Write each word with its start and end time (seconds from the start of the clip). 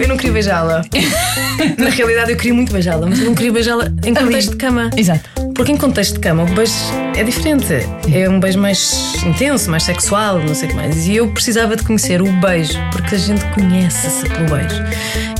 Eu 0.00 0.08
não 0.08 0.16
queria 0.16 0.32
beijá-la. 0.32 0.84
Na 1.76 1.90
realidade, 1.90 2.30
eu 2.30 2.36
queria 2.36 2.54
muito 2.54 2.72
beijá-la, 2.72 3.06
mas 3.06 3.18
eu 3.18 3.26
não 3.26 3.34
queria 3.34 3.52
beijá-la 3.52 3.90
em 4.04 4.14
contexto 4.14 4.50
de 4.52 4.56
cama. 4.56 4.90
Exato. 4.96 5.28
Porque 5.54 5.72
em 5.72 5.76
contexto 5.76 6.14
de 6.14 6.20
cama, 6.20 6.44
o 6.44 6.54
beijo 6.54 6.72
é 7.16 7.24
diferente. 7.24 7.74
É 8.12 8.28
um 8.28 8.38
beijo 8.38 8.60
mais 8.60 9.14
intenso, 9.26 9.68
mais 9.70 9.82
sexual, 9.82 10.38
não 10.38 10.54
sei 10.54 10.68
o 10.68 10.70
que 10.70 10.76
mais. 10.76 11.08
E 11.08 11.16
eu 11.16 11.28
precisava 11.32 11.74
de 11.74 11.82
conhecer 11.82 12.22
o 12.22 12.30
beijo, 12.40 12.78
porque 12.92 13.16
a 13.16 13.18
gente 13.18 13.44
conhece-se 13.46 14.28
pelo 14.28 14.48
beijo. 14.48 14.82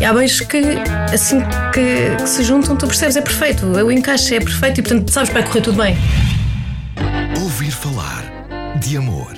E 0.00 0.04
há 0.04 0.12
beijos 0.12 0.40
que, 0.40 0.60
assim 1.12 1.40
que, 1.72 2.16
que 2.16 2.28
se 2.28 2.42
juntam, 2.42 2.76
tu 2.76 2.86
percebes, 2.86 3.16
é 3.16 3.20
perfeito. 3.20 3.64
O 3.64 3.92
encaixe 3.92 4.34
é 4.34 4.40
perfeito 4.40 4.80
e, 4.80 4.82
portanto, 4.82 5.10
sabes 5.10 5.28
que 5.28 5.34
vai 5.34 5.44
correr 5.44 5.60
tudo 5.60 5.80
bem. 5.80 5.96
Ouvir 7.42 7.70
falar 7.70 8.24
de 8.80 8.96
amor. 8.96 9.34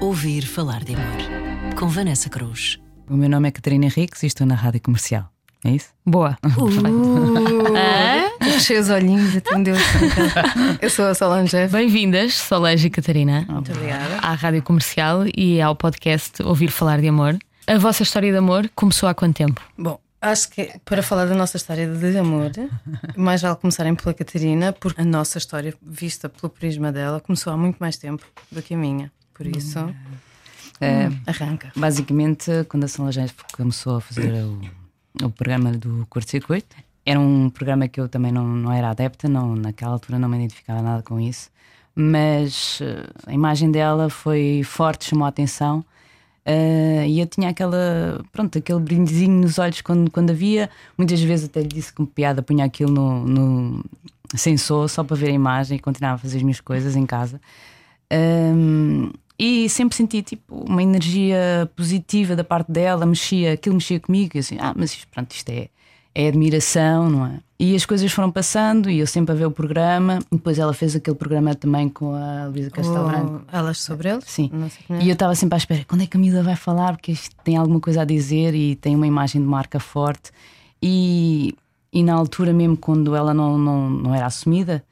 Ouvir 0.00 0.46
falar 0.46 0.82
de 0.82 0.94
amor. 0.94 1.74
Com 1.74 1.88
Vanessa 1.88 2.30
Cruz. 2.30 2.85
O 3.08 3.16
meu 3.16 3.28
nome 3.28 3.48
é 3.48 3.52
Catarina 3.52 3.86
Henriques 3.86 4.22
e 4.22 4.26
estou 4.26 4.46
na 4.46 4.54
rádio 4.54 4.80
comercial. 4.80 5.30
É 5.64 5.70
isso? 5.70 5.88
Boa. 6.04 6.36
Fechei 8.42 8.78
os 8.78 8.90
olhinhos 8.90 9.36
atendeu. 9.36 9.76
Eu 10.82 10.90
sou 10.90 11.06
a 11.06 11.14
Solange. 11.14 11.66
Bem-vindas, 11.68 12.34
Solange 12.34 12.86
e 12.86 12.90
Catarina, 12.90 13.44
Muito 13.48 13.72
obrigada. 13.72 14.16
à 14.18 14.34
Rádio 14.34 14.62
Comercial 14.62 15.24
e 15.36 15.60
ao 15.60 15.74
podcast 15.76 16.42
Ouvir 16.42 16.70
Falar 16.70 17.00
de 17.00 17.08
Amor. 17.08 17.36
A 17.66 17.78
vossa 17.78 18.02
história 18.02 18.30
de 18.30 18.38
amor 18.38 18.68
começou 18.74 19.08
há 19.08 19.14
quanto 19.14 19.36
tempo? 19.36 19.60
Bom, 19.78 19.98
acho 20.20 20.50
que 20.50 20.72
para 20.84 21.02
falar 21.02 21.26
da 21.26 21.34
nossa 21.34 21.56
história 21.56 21.86
de 21.86 22.18
amor, 22.18 22.50
mais 23.16 23.42
vale 23.42 23.56
começarem 23.56 23.94
pela 23.94 24.14
Catarina, 24.14 24.72
porque 24.72 25.00
a 25.00 25.04
nossa 25.04 25.38
história, 25.38 25.74
vista 25.82 26.28
pelo 26.28 26.50
prisma 26.50 26.92
dela, 26.92 27.20
começou 27.20 27.52
há 27.52 27.56
muito 27.56 27.76
mais 27.78 27.96
tempo 27.96 28.24
do 28.50 28.62
que 28.62 28.74
a 28.74 28.76
minha. 28.76 29.10
Por 29.34 29.46
isso, 29.46 29.78
É, 30.80 31.08
arranca. 31.26 31.72
basicamente, 31.74 32.50
quando 32.68 32.84
a 32.84 32.88
Solange 32.88 33.20
começou 33.52 33.96
a 33.96 34.00
fazer 34.00 34.32
o, 34.44 34.60
o 35.24 35.30
programa 35.30 35.72
do 35.72 36.06
curto-circuito, 36.10 36.76
era 37.04 37.18
um 37.20 37.48
programa 37.50 37.86
que 37.88 38.00
eu 38.00 38.08
também 38.08 38.32
não, 38.32 38.44
não 38.44 38.72
era 38.72 38.90
adepta, 38.90 39.28
não, 39.28 39.54
naquela 39.54 39.92
altura 39.92 40.18
não 40.18 40.28
me 40.28 40.36
identificava 40.36 40.82
nada 40.82 41.02
com 41.02 41.20
isso, 41.20 41.50
mas 41.94 42.80
eh, 42.82 43.06
a 43.26 43.32
imagem 43.32 43.70
dela 43.70 44.10
foi 44.10 44.62
forte, 44.64 45.06
chamou 45.08 45.24
a 45.24 45.28
atenção. 45.28 45.84
eh, 46.44 47.06
e 47.08 47.20
eu 47.20 47.26
tinha 47.26 47.48
aquela, 47.50 48.22
pronto, 48.32 48.58
aquele 48.58 48.80
brilhozinho 48.80 49.40
nos 49.40 49.58
olhos 49.58 49.80
quando, 49.80 50.10
quando 50.10 50.30
havia. 50.30 50.68
Muitas 50.98 51.20
vezes 51.20 51.46
até 51.46 51.60
lhe 51.60 51.68
disse 51.68 51.92
com 51.92 52.04
piada, 52.04 52.42
punha 52.42 52.64
aquilo 52.64 52.90
no, 52.92 53.24
no 53.26 53.84
sensor 54.34 54.88
só 54.90 55.02
para 55.04 55.16
ver 55.16 55.28
a 55.28 55.32
imagem 55.32 55.76
e 55.76 55.80
continuava 55.80 56.16
a 56.16 56.18
fazer 56.18 56.38
as 56.38 56.42
minhas 56.42 56.60
coisas 56.60 56.96
em 56.96 57.06
casa. 57.06 57.40
Um, 58.12 59.10
e 59.38 59.68
sempre 59.68 59.96
senti 59.96 60.22
tipo 60.22 60.64
uma 60.64 60.82
energia 60.82 61.70
positiva 61.76 62.34
da 62.34 62.44
parte 62.44 62.72
dela, 62.72 63.04
mexia, 63.04 63.52
aquilo 63.52 63.74
mexia 63.74 64.00
comigo, 64.00 64.36
e 64.36 64.38
assim, 64.38 64.56
ah, 64.58 64.72
mas 64.74 64.92
isto, 64.92 65.08
pronto, 65.08 65.30
isto 65.32 65.48
é, 65.50 65.68
é 66.14 66.28
admiração, 66.28 67.10
não 67.10 67.26
é? 67.26 67.40
E 67.58 67.74
as 67.74 67.86
coisas 67.86 68.12
foram 68.12 68.30
passando 68.30 68.90
e 68.90 68.98
eu 68.98 69.06
sempre 69.06 69.32
a 69.32 69.34
ver 69.34 69.46
o 69.46 69.50
programa. 69.50 70.18
Depois 70.30 70.58
ela 70.58 70.74
fez 70.74 70.94
aquele 70.94 71.16
programa 71.16 71.54
também 71.54 71.88
com 71.88 72.14
a 72.14 72.48
Luísa 72.48 72.70
Castelo 72.70 73.08
Branco. 73.08 73.46
O 73.50 73.56
Elas 73.56 73.78
sobre 73.78 74.10
eles? 74.10 74.24
Sim. 74.26 74.50
É. 74.90 75.02
E 75.02 75.08
eu 75.08 75.14
estava 75.14 75.34
sempre 75.34 75.54
à 75.54 75.58
espera, 75.58 75.82
quando 75.88 76.02
é 76.02 76.06
que 76.06 76.18
a 76.18 76.20
miúda 76.20 76.42
vai 76.42 76.54
falar? 76.54 76.92
Porque 76.92 77.12
isto 77.12 77.34
tem 77.42 77.56
alguma 77.56 77.80
coisa 77.80 78.02
a 78.02 78.04
dizer 78.04 78.54
e 78.54 78.76
tem 78.76 78.94
uma 78.94 79.06
imagem 79.06 79.40
de 79.40 79.48
marca 79.48 79.80
forte. 79.80 80.32
E, 80.82 81.54
e 81.90 82.02
na 82.02 82.12
altura, 82.12 82.52
mesmo 82.52 82.76
quando 82.76 83.16
ela 83.16 83.32
não, 83.32 83.56
não, 83.56 83.88
não 83.88 84.14
era 84.14 84.26
assumida, 84.26 84.84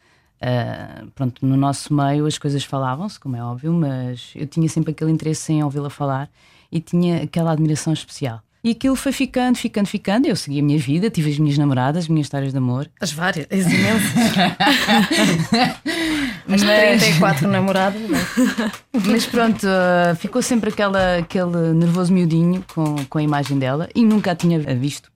ah, 0.47 1.05
pronto, 1.14 1.47
no 1.47 1.56
nosso 1.56 1.95
meio 1.95 2.27
as 2.27 2.37
coisas 2.37 2.62
falavam-se, 2.64 3.19
como 3.19 3.34
é 3.34 3.42
óbvio, 3.42 3.73
mas 3.73 4.31
eu 4.34 4.47
tinha 4.47 4.69
sempre 4.69 4.91
aquele 4.91 5.11
interesse 5.11 5.50
em 5.53 5.64
ouvi-la 5.64 5.89
falar 5.89 6.28
e 6.70 6.81
tinha 6.81 7.23
aquela 7.23 7.53
admiração 7.53 7.95
especial. 7.95 8.42
E 8.62 8.70
aquilo 8.70 8.97
foi 8.97 9.12
ficando, 9.12 9.56
ficando, 9.56 9.87
ficando. 9.87 10.27
Eu 10.27 10.37
segui 10.37 10.61
a 10.61 10.62
minha 10.62 10.78
vida, 10.78 11.11
tive 11.11 11.31
as 11.31 11.39
minhas 11.39 11.59
namoradas, 11.59 12.05
as 12.05 12.09
minhas 12.09 12.27
histórias 12.27 12.53
de 12.53 12.59
amor. 12.59 12.91
As 13.00 13.12
várias, 13.12 13.47
as 13.50 13.67
imensas. 13.67 14.12
As 16.47 16.61
34 16.61 17.49
namoradas. 17.49 18.03
é? 18.03 18.71
Mas 19.06 19.25
pronto, 19.25 19.66
ah, 19.66 20.15
ficou 20.15 20.43
sempre 20.43 20.69
aquela, 20.71 21.16
aquele 21.16 21.72
nervoso 21.72 22.12
miudinho 22.12 22.62
com, 22.75 22.97
com 23.06 23.19
a 23.19 23.22
imagem 23.22 23.59
dela 23.59 23.88
e 23.94 24.05
nunca 24.05 24.32
a 24.32 24.34
tinha 24.34 24.59
visto 24.76 25.11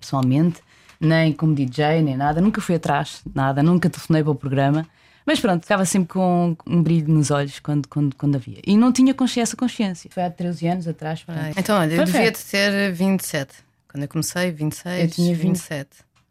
pessoalmente, 0.00 0.62
nem 1.00 1.32
como 1.32 1.54
DJ, 1.54 2.02
nem 2.02 2.16
nada. 2.16 2.40
Nunca 2.40 2.60
fui 2.60 2.74
atrás, 2.74 3.22
nada, 3.34 3.62
nunca 3.62 3.88
telefonei 3.88 4.22
para 4.22 4.32
o 4.32 4.34
programa. 4.34 4.86
Mas 5.24 5.40
pronto, 5.40 5.60
ficava 5.62 5.84
sempre 5.84 6.08
com 6.08 6.56
um 6.66 6.82
brilho 6.82 7.12
nos 7.12 7.30
olhos 7.30 7.60
quando, 7.60 7.86
quando, 7.86 8.16
quando 8.16 8.36
havia. 8.36 8.60
E 8.66 8.76
não 8.78 8.90
tinha 8.90 9.12
consciência, 9.12 9.54
consciência. 9.56 10.10
Foi 10.10 10.22
há 10.22 10.30
13 10.30 10.66
anos 10.68 10.88
atrás. 10.88 11.22
portanto. 11.22 11.54
Então, 11.58 11.78
olha, 11.78 11.92
eu 11.92 11.96
Perfeito. 11.98 12.38
devia 12.42 12.70
ter 12.70 12.92
27. 12.92 13.52
Quando 13.90 14.02
eu 14.04 14.08
comecei, 14.08 14.50
26, 14.50 15.02
Eu 15.02 15.10
tinha 15.10 15.34
20. 15.34 15.42
27. 15.48 15.88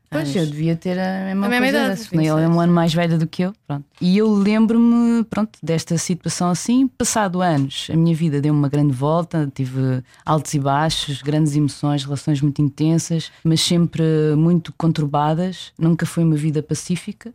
Pois 0.09 0.33
eu 0.35 0.45
devia 0.45 0.75
ter 0.75 0.97
a 0.97 1.25
mesma, 1.25 1.45
A 1.45 1.49
mesma 1.49 1.67
idade, 1.67 1.85
Ele 1.85 1.91
é 1.91 1.95
26. 1.95 2.49
um 2.49 2.59
ano 2.61 2.73
mais 2.73 2.93
velho 2.93 3.19
do 3.19 3.27
que 3.27 3.41
eu. 3.43 3.53
Pronto. 3.67 3.85
E 3.99 4.17
eu 4.17 4.31
lembro-me 4.33 5.23
pronto, 5.25 5.59
desta 5.61 5.97
situação 5.97 6.49
assim. 6.49 6.87
Passado 6.87 7.41
anos, 7.41 7.87
a 7.91 7.95
minha 7.95 8.15
vida 8.15 8.39
deu 8.39 8.53
uma 8.53 8.69
grande 8.69 8.93
volta. 8.93 9.51
Tive 9.53 10.01
altos 10.25 10.53
e 10.53 10.59
baixos, 10.59 11.21
grandes 11.21 11.55
emoções, 11.55 12.03
relações 12.05 12.41
muito 12.41 12.61
intensas, 12.61 13.31
mas 13.43 13.59
sempre 13.61 14.03
muito 14.37 14.73
conturbadas. 14.77 15.73
Nunca 15.77 16.05
foi 16.05 16.23
uma 16.23 16.35
vida 16.35 16.63
pacífica. 16.63 17.33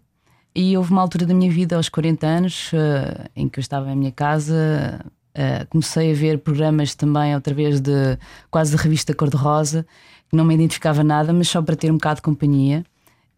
E 0.54 0.76
houve 0.76 0.90
uma 0.92 1.00
altura 1.00 1.24
da 1.26 1.32
minha 1.34 1.50
vida, 1.50 1.76
aos 1.76 1.88
40 1.88 2.26
anos, 2.26 2.70
eh, 2.74 3.28
em 3.34 3.48
que 3.48 3.58
eu 3.58 3.62
estava 3.62 3.90
em 3.90 3.96
minha 3.96 4.12
casa. 4.12 5.00
eh, 5.34 5.64
comecei 5.70 6.12
a 6.12 6.14
ver 6.14 6.38
programas 6.40 6.94
também, 6.94 7.34
outra 7.34 7.54
vez, 7.54 7.80
de 7.80 8.18
quase 8.50 8.76
de 8.76 8.82
revista 8.82 9.14
cor-de-rosa, 9.14 9.86
não 10.32 10.44
me 10.44 10.54
identificava 10.54 11.04
nada, 11.04 11.32
mas 11.32 11.48
só 11.48 11.60
para 11.60 11.76
ter 11.76 11.90
um 11.90 11.94
bocado 11.94 12.16
de 12.16 12.22
companhia. 12.22 12.84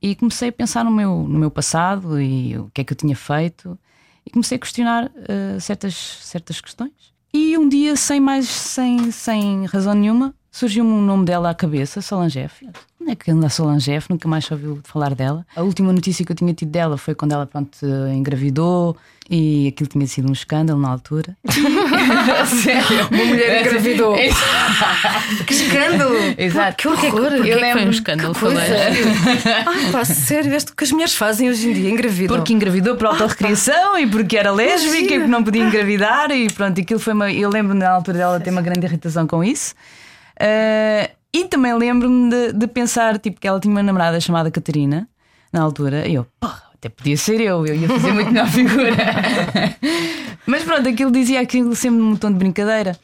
E 0.01 0.15
comecei 0.15 0.51
a 0.51 0.53
pensar 0.53 0.85
no 0.85 0.91
meu, 0.91 1.27
no 1.29 1.39
meu 1.39 1.51
passado 1.51 2.21
e 2.21 2.57
o 2.57 2.71
que 2.73 2.83
é 2.83 2.85
que 2.85 2.93
eu 2.93 2.97
tinha 2.97 3.17
feito. 3.17 3.79
E 4.25 4.31
comecei 4.31 4.57
a 4.57 4.59
questionar 4.59 5.11
eh, 5.29 5.59
certas, 5.59 5.95
certas 5.95 6.61
questões. 6.61 6.93
E 7.33 7.59
um 7.59 7.69
dia, 7.69 7.97
sem 7.97 8.21
mais, 8.21 8.47
sem, 8.49 9.11
sem 9.11 9.67
razão 9.67 9.93
nenhuma, 9.93 10.35
surgiu-me 10.53 10.93
o 10.93 11.01
nome 11.03 11.25
dela 11.25 11.51
à 11.51 11.55
cabeça, 11.55 12.01
Solange 12.01 12.39
F. 12.39 12.69
É 13.07 13.15
que 13.15 13.31
anda 13.31 13.47
a 13.47 13.51
Solange 13.51 13.91
F? 13.93 14.07
Nunca 14.11 14.27
mais 14.29 14.51
ouviu 14.51 14.81
falar 14.85 15.15
dela. 15.15 15.47
A 15.55 15.63
última 15.63 15.93
notícia 15.93 16.25
que 16.25 16.33
eu 16.33 16.37
tinha 16.37 16.53
tido 16.55 16.71
dela 16.71 16.97
foi 16.97 17.15
quando 17.15 17.33
ela 17.33 17.47
pronto, 17.47 17.77
engravidou 18.15 18.97
e 19.31 19.69
aquilo 19.69 19.89
tinha 19.89 20.07
sido 20.07 20.29
um 20.29 20.33
escândalo 20.33 20.81
na 20.81 20.89
altura. 20.89 21.37
Sério? 22.63 23.09
Uma 23.11 23.25
mulher 23.25 23.61
engravidou. 23.67 24.15
que 25.47 25.55
escândalo! 25.55 26.15
Exato. 26.37 26.77
Que 26.77 26.89
horror! 26.89 27.33
Eu 27.33 27.43
que 27.43 27.53
foi 27.53 27.57
um 27.59 27.61
lembro- 27.75 27.91
escândalo. 27.91 28.35
Solange? 28.35 28.73
Ah, 29.67 29.93
pá, 29.93 30.05
sério, 30.05 30.51
veste 30.51 30.73
o 30.73 30.77
que 30.77 30.85
as 30.85 30.93
mulheres 30.93 31.15
fazem 31.15 31.49
hoje 31.49 31.69
em 31.71 31.73
dia? 31.73 31.91
Engravidam. 31.91 32.37
Porque 32.37 32.53
engravidou 32.53 32.97
por 32.97 33.07
autorrecriação 33.09 33.99
e 33.99 34.07
porque 34.07 34.37
era 34.37 34.51
lésbica 34.51 34.97
e 35.15 35.19
porque 35.19 35.27
não 35.27 35.43
podia 35.45 35.63
engravidar 35.65 36.31
e 36.31 36.49
pronto, 36.53 36.81
aquilo 36.81 37.01
foi 37.01 37.13
uma. 37.13 37.33
Eu 37.33 37.49
lembro 37.51 37.75
na 37.75 37.91
altura 37.91 38.19
dela 38.19 38.41
ter 38.41 38.51
uma 38.51 38.63
grande 38.63 38.85
irritação 38.87 39.27
com 39.27 39.43
isso. 39.45 39.75
Ah, 40.39 41.09
e 41.35 41.49
também 41.49 41.75
lembro-me 41.75 42.31
de, 42.31 42.53
de 42.53 42.67
pensar 42.69 43.19
tipo, 43.19 43.41
que 43.41 43.49
ela 43.49 43.59
tinha 43.59 43.75
uma 43.75 43.83
namorada 43.83 44.21
chamada 44.21 44.53
Catarina 44.53 45.09
na 45.53 45.61
altura, 45.61 46.07
e 46.07 46.15
eu, 46.15 46.25
porra, 46.39 46.63
até 46.73 46.89
podia 46.89 47.17
ser 47.17 47.41
eu, 47.41 47.67
eu 47.67 47.75
ia 47.75 47.89
fazer 47.89 48.13
muito 48.13 48.31
melhor 48.31 48.47
figura. 48.47 48.95
Mas 50.47 50.63
pronto, 50.63 50.89
aquilo 50.89 51.11
dizia 51.11 51.41
aquilo 51.41 51.75
sempre 51.75 51.99
num 51.99 52.15
tom 52.15 52.31
de 52.31 52.39
brincadeira. 52.39 52.97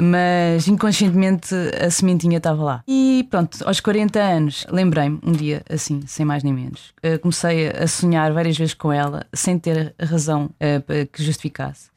Mas 0.00 0.66
inconscientemente 0.66 1.54
a 1.54 1.88
sementinha 1.88 2.38
estava 2.38 2.62
lá. 2.62 2.82
E 2.88 3.26
pronto, 3.30 3.58
aos 3.64 3.78
40 3.80 4.18
anos, 4.18 4.66
lembrei-me, 4.68 5.20
um 5.22 5.30
dia 5.30 5.62
assim, 5.68 6.00
sem 6.06 6.26
mais 6.26 6.42
nem 6.42 6.52
menos, 6.52 6.92
eh, 7.00 7.16
comecei 7.18 7.68
a 7.68 7.86
sonhar 7.86 8.32
várias 8.32 8.58
vezes 8.58 8.74
com 8.74 8.92
ela, 8.92 9.24
sem 9.32 9.56
ter 9.56 9.94
razão 10.00 10.50
eh, 10.58 10.82
que 11.12 11.22
justificasse. 11.22 11.90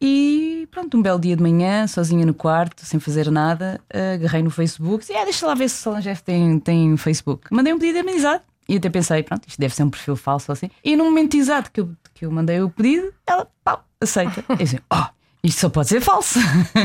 E 0.00 0.68
pronto, 0.70 0.96
um 0.96 1.02
belo 1.02 1.18
dia 1.18 1.36
de 1.36 1.42
manhã, 1.42 1.86
sozinha 1.86 2.24
no 2.24 2.34
quarto, 2.34 2.84
sem 2.84 3.00
fazer 3.00 3.30
nada, 3.30 3.80
eh, 3.90 4.14
agarrei 4.14 4.42
no 4.42 4.50
Facebook 4.50 5.04
e 5.10 5.16
ah, 5.16 5.24
deixa 5.24 5.46
lá 5.46 5.54
ver 5.54 5.68
se 5.68 5.76
Solange 5.76 6.08
F 6.08 6.22
tem, 6.22 6.58
tem 6.60 6.96
Facebook. 6.96 7.48
Mandei 7.50 7.72
um 7.72 7.78
pedido 7.78 7.94
de 7.94 8.00
amizade. 8.00 8.42
E 8.68 8.76
até 8.76 8.90
pensei, 8.90 9.22
pronto, 9.22 9.48
isto 9.48 9.58
deve 9.58 9.74
ser 9.74 9.82
um 9.82 9.90
perfil 9.90 10.14
falso 10.14 10.52
assim. 10.52 10.70
E 10.84 10.94
no 10.94 11.04
momento 11.04 11.36
exato 11.36 11.72
que 11.72 11.80
eu, 11.80 11.90
que 12.14 12.26
eu 12.26 12.30
mandei 12.30 12.60
o 12.60 12.68
pedido, 12.68 13.12
ela, 13.26 13.48
pau, 13.64 13.82
aceita. 14.00 14.44
Eu 14.48 14.56
disse, 14.56 14.78
oh, 14.92 15.06
isto 15.42 15.60
só 15.60 15.68
pode 15.68 15.88
ser 15.88 16.00
falso. 16.00 16.38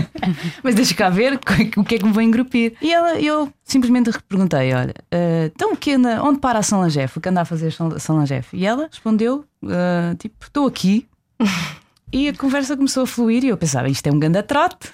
Mas 0.64 0.76
deixa 0.76 0.94
cá 0.94 1.10
ver 1.10 1.34
o 1.34 1.84
que 1.84 1.96
é 1.96 1.98
que 1.98 2.06
me 2.06 2.12
vou 2.12 2.22
engrupir. 2.22 2.76
E 2.82 2.94
ela, 2.94 3.20
eu 3.20 3.52
simplesmente 3.64 4.12
perguntei: 4.30 4.74
olha, 4.74 4.94
eh, 5.12 5.52
então 5.54 5.74
o 5.74 5.78
que 5.78 5.94
anda, 5.94 6.24
onde 6.24 6.40
para 6.40 6.60
a 6.60 6.64
São 6.64 6.80
Langef? 6.80 7.18
O 7.18 7.22
que 7.22 7.30
anda 7.30 7.42
a 7.42 7.46
fazer 7.46 7.68
a 7.68 8.00
São 8.00 8.16
Langef? 8.16 8.56
E 8.56 8.66
ela 8.66 8.88
respondeu: 8.88 9.44
eh, 9.68 10.16
tipo, 10.20 10.36
estou 10.46 10.68
aqui. 10.68 11.08
E 12.14 12.30
a 12.30 12.34
conversa 12.38 12.78
começou 12.78 13.04
a 13.04 13.08
fluir 13.08 13.44
e 13.44 13.48
eu 13.48 13.58
pensava, 13.58 13.90
isto 13.90 14.06
é 14.06 14.12
um 14.12 14.20
ganda 14.20 14.44
trote. 14.44 14.88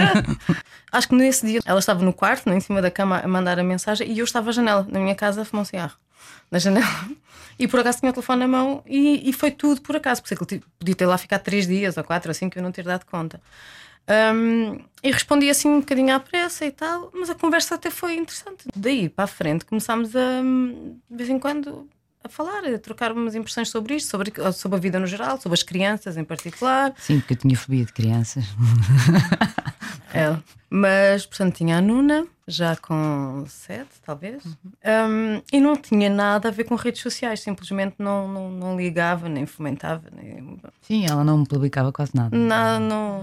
Acho 0.90 1.08
que 1.08 1.14
nesse 1.14 1.46
dia 1.46 1.60
ela 1.66 1.78
estava 1.78 2.02
no 2.02 2.14
quarto, 2.14 2.48
né, 2.48 2.56
em 2.56 2.60
cima 2.60 2.80
da 2.80 2.90
cama, 2.90 3.20
a 3.22 3.28
mandar 3.28 3.58
a 3.58 3.62
mensagem 3.62 4.10
e 4.10 4.18
eu 4.18 4.24
estava 4.24 4.48
à 4.48 4.52
janela, 4.52 4.86
na 4.90 4.98
minha 4.98 5.14
casa, 5.14 5.42
a 5.42 5.44
fumar 5.44 5.62
um 5.62 5.64
cigarro. 5.66 5.98
Na 6.50 6.58
janela. 6.58 6.86
E 7.58 7.68
por 7.68 7.80
acaso 7.80 7.98
tinha 7.98 8.08
o 8.08 8.14
telefone 8.14 8.40
na 8.40 8.48
mão 8.48 8.82
e, 8.86 9.28
e 9.28 9.34
foi 9.34 9.50
tudo 9.50 9.82
por 9.82 9.94
acaso, 9.94 10.22
porque 10.22 10.32
aquilo 10.32 10.46
tipo, 10.46 10.66
podia 10.78 10.94
ter 10.94 11.04
lá 11.04 11.18
ficado 11.18 11.42
três 11.42 11.66
dias 11.66 11.98
ou 11.98 12.04
quatro, 12.04 12.30
assim, 12.30 12.48
que 12.48 12.58
eu 12.58 12.62
não 12.62 12.72
ter 12.72 12.84
dado 12.84 13.04
conta. 13.04 13.38
Um, 14.34 14.80
e 15.02 15.12
respondi 15.12 15.50
assim 15.50 15.68
um 15.68 15.80
bocadinho 15.80 16.14
à 16.14 16.18
pressa 16.18 16.64
e 16.64 16.70
tal, 16.70 17.10
mas 17.12 17.28
a 17.28 17.34
conversa 17.34 17.74
até 17.74 17.90
foi 17.90 18.14
interessante. 18.14 18.64
Daí 18.74 19.10
para 19.10 19.24
a 19.24 19.28
frente 19.28 19.66
começámos 19.66 20.16
a, 20.16 20.40
de 20.40 21.16
vez 21.16 21.28
em 21.28 21.38
quando, 21.38 21.86
a 22.22 22.28
falar, 22.28 22.64
a 22.64 22.78
trocar 22.78 23.12
umas 23.12 23.34
impressões 23.34 23.68
sobre 23.68 23.94
isto, 23.94 24.10
sobre, 24.10 24.32
sobre 24.52 24.76
a 24.76 24.80
vida 24.80 24.98
no 24.98 25.06
geral, 25.06 25.40
sobre 25.40 25.54
as 25.54 25.62
crianças 25.62 26.16
em 26.16 26.24
particular. 26.24 26.92
Sim, 26.98 27.20
porque 27.20 27.34
eu 27.34 27.38
tinha 27.38 27.56
fobia 27.56 27.84
de 27.84 27.92
crianças. 27.92 28.44
É. 30.12 30.36
Mas, 30.68 31.26
portanto, 31.26 31.56
tinha 31.56 31.78
a 31.78 31.80
Nuna, 31.80 32.26
já 32.46 32.76
com 32.76 33.44
sete, 33.48 33.90
talvez, 34.04 34.44
um, 34.44 35.42
e 35.52 35.60
não 35.60 35.76
tinha 35.76 36.08
nada 36.08 36.48
a 36.48 36.50
ver 36.52 36.64
com 36.64 36.76
redes 36.76 37.00
sociais, 37.00 37.40
simplesmente 37.40 37.96
não, 37.98 38.28
não, 38.28 38.50
não 38.50 38.76
ligava, 38.76 39.28
nem 39.28 39.46
fomentava, 39.46 40.08
nem. 40.12 40.58
Sim, 40.82 41.06
ela 41.06 41.24
não 41.24 41.44
publicava 41.44 41.92
quase 41.92 42.12
nada. 42.14 42.36
Nada, 42.36 42.78
não. 42.78 43.22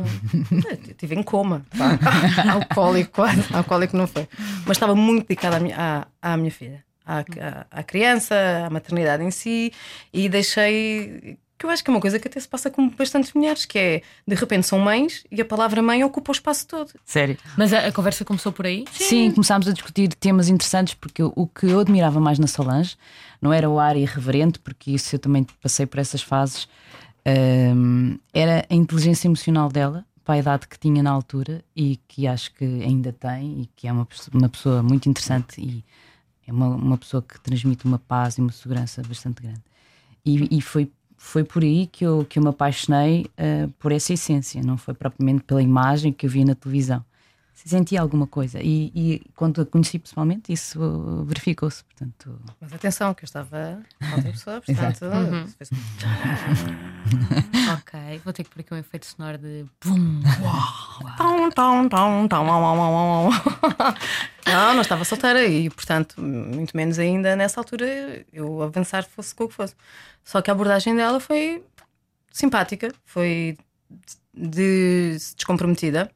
Eu 0.51 0.91
estive 0.91 1.15
em 1.15 1.23
coma, 1.23 1.65
alcoólico, 2.51 3.11
quase. 3.11 3.53
Alcoólico 3.53 3.95
não 3.95 4.07
foi. 4.07 4.27
Mas 4.65 4.75
estava 4.75 4.93
muito 4.93 5.27
dedicada 5.27 5.57
à 5.57 5.59
minha, 5.59 6.07
à, 6.21 6.33
à 6.33 6.37
minha 6.37 6.51
filha, 6.51 6.83
à, 7.07 7.19
à, 7.19 7.79
à 7.79 7.83
criança, 7.83 8.35
à 8.65 8.69
maternidade 8.69 9.23
em 9.23 9.31
si, 9.31 9.71
e 10.13 10.27
deixei 10.27 11.37
que 11.57 11.65
eu 11.65 11.71
acho 11.71 11.83
que 11.83 11.89
é 11.89 11.93
uma 11.93 11.99
coisa 11.99 12.19
que 12.19 12.27
até 12.27 12.39
se 12.39 12.47
passa 12.47 12.69
com 12.69 12.87
bastantes 12.89 13.33
mulheres, 13.33 13.65
que 13.65 13.79
é 13.79 14.01
de 14.27 14.35
repente 14.35 14.67
são 14.67 14.77
mães 14.77 15.23
e 15.31 15.41
a 15.41 15.45
palavra 15.45 15.81
mãe 15.81 16.03
ocupa 16.03 16.31
o 16.31 16.33
espaço 16.33 16.67
todo. 16.67 16.91
Sério. 17.03 17.35
Mas 17.57 17.73
a, 17.73 17.87
a 17.87 17.91
conversa 17.91 18.23
começou 18.23 18.51
por 18.51 18.67
aí? 18.67 18.85
Sim. 18.91 19.05
Sim, 19.05 19.31
começámos 19.31 19.67
a 19.67 19.71
discutir 19.71 20.09
temas 20.09 20.49
interessantes, 20.49 20.93
porque 20.93 21.23
o 21.23 21.47
que 21.47 21.65
eu 21.65 21.79
admirava 21.79 22.19
mais 22.19 22.37
na 22.37 22.45
Solange 22.45 22.95
não 23.41 23.51
era 23.51 23.67
o 23.67 23.79
ar 23.79 23.97
irreverente, 23.97 24.59
porque 24.59 24.91
isso 24.91 25.15
eu 25.15 25.19
também 25.19 25.47
passei 25.59 25.87
por 25.87 25.99
essas 25.99 26.21
fases, 26.21 26.67
um, 27.75 28.19
era 28.31 28.63
a 28.69 28.75
inteligência 28.75 29.27
emocional 29.27 29.69
dela. 29.69 30.05
Para 30.23 30.35
a 30.35 30.39
idade 30.39 30.67
que 30.67 30.77
tinha 30.77 31.01
na 31.01 31.09
altura 31.09 31.63
e 31.73 31.97
que 32.05 32.27
acho 32.27 32.53
que 32.53 32.65
ainda 32.65 33.13
tem, 33.13 33.61
e 33.61 33.69
que 33.77 33.87
é 33.87 33.91
uma, 33.93 34.05
uma 34.33 34.49
pessoa 34.49 34.83
muito 34.83 35.07
interessante 35.07 35.61
e 35.61 35.85
é 36.47 36.51
uma, 36.51 36.69
uma 36.69 36.97
pessoa 36.97 37.21
que 37.21 37.39
transmite 37.39 37.85
uma 37.85 37.99
paz 37.99 38.37
e 38.37 38.41
uma 38.41 38.51
segurança 38.51 39.01
bastante 39.07 39.43
grande. 39.43 39.61
E, 40.25 40.57
e 40.57 40.61
foi 40.61 40.89
foi 41.17 41.43
por 41.43 41.63
aí 41.63 41.87
que 41.87 42.05
eu, 42.05 42.25
que 42.29 42.37
eu 42.37 42.43
me 42.43 42.49
apaixonei 42.49 43.25
uh, 43.25 43.67
por 43.79 43.91
essa 43.91 44.13
essência, 44.13 44.61
não 44.61 44.77
foi 44.77 44.93
propriamente 44.93 45.43
pela 45.43 45.61
imagem 45.61 46.13
que 46.13 46.27
eu 46.27 46.29
via 46.29 46.45
na 46.45 46.53
televisão. 46.53 47.03
Senti 47.65 47.97
alguma 47.97 48.27
coisa 48.27 48.59
e, 48.61 48.91
e 48.95 49.21
quando 49.35 49.61
a 49.61 49.65
conheci 49.65 49.97
pessoalmente, 49.97 50.53
isso 50.53 51.25
verificou-se. 51.25 51.83
Portanto... 51.83 52.39
Mas 52.61 52.71
atenção, 52.71 53.13
que 53.13 53.23
eu 53.23 53.25
estava 53.25 53.81
com 53.99 54.15
outra 54.15 54.31
pessoa, 54.31 54.61
portanto. 54.65 55.05
Uhum. 55.05 55.45
ok, 57.73 58.21
vou 58.23 58.31
ter 58.31 58.43
que 58.43 58.49
pôr 58.51 58.61
aqui 58.61 58.73
um 58.73 58.77
efeito 58.77 59.07
sonoro 59.07 59.37
de 59.39 59.65
bum. 59.83 60.21
Não, 64.45 64.73
não 64.75 64.81
estava 64.81 65.03
solteira 65.03 65.45
e, 65.45 65.69
portanto, 65.69 66.21
muito 66.21 66.77
menos 66.77 66.97
ainda 66.99 67.35
nessa 67.35 67.59
altura 67.59 68.23
eu 68.31 68.61
avançar 68.61 69.03
fosse 69.03 69.35
com 69.35 69.43
o 69.43 69.49
que 69.49 69.53
fosse. 69.55 69.75
Só 70.23 70.41
que 70.41 70.49
a 70.49 70.53
abordagem 70.53 70.95
dela 70.95 71.19
foi 71.19 71.63
simpática, 72.31 72.93
foi 73.03 73.57
de 74.33 75.17
descomprometida 75.35 76.09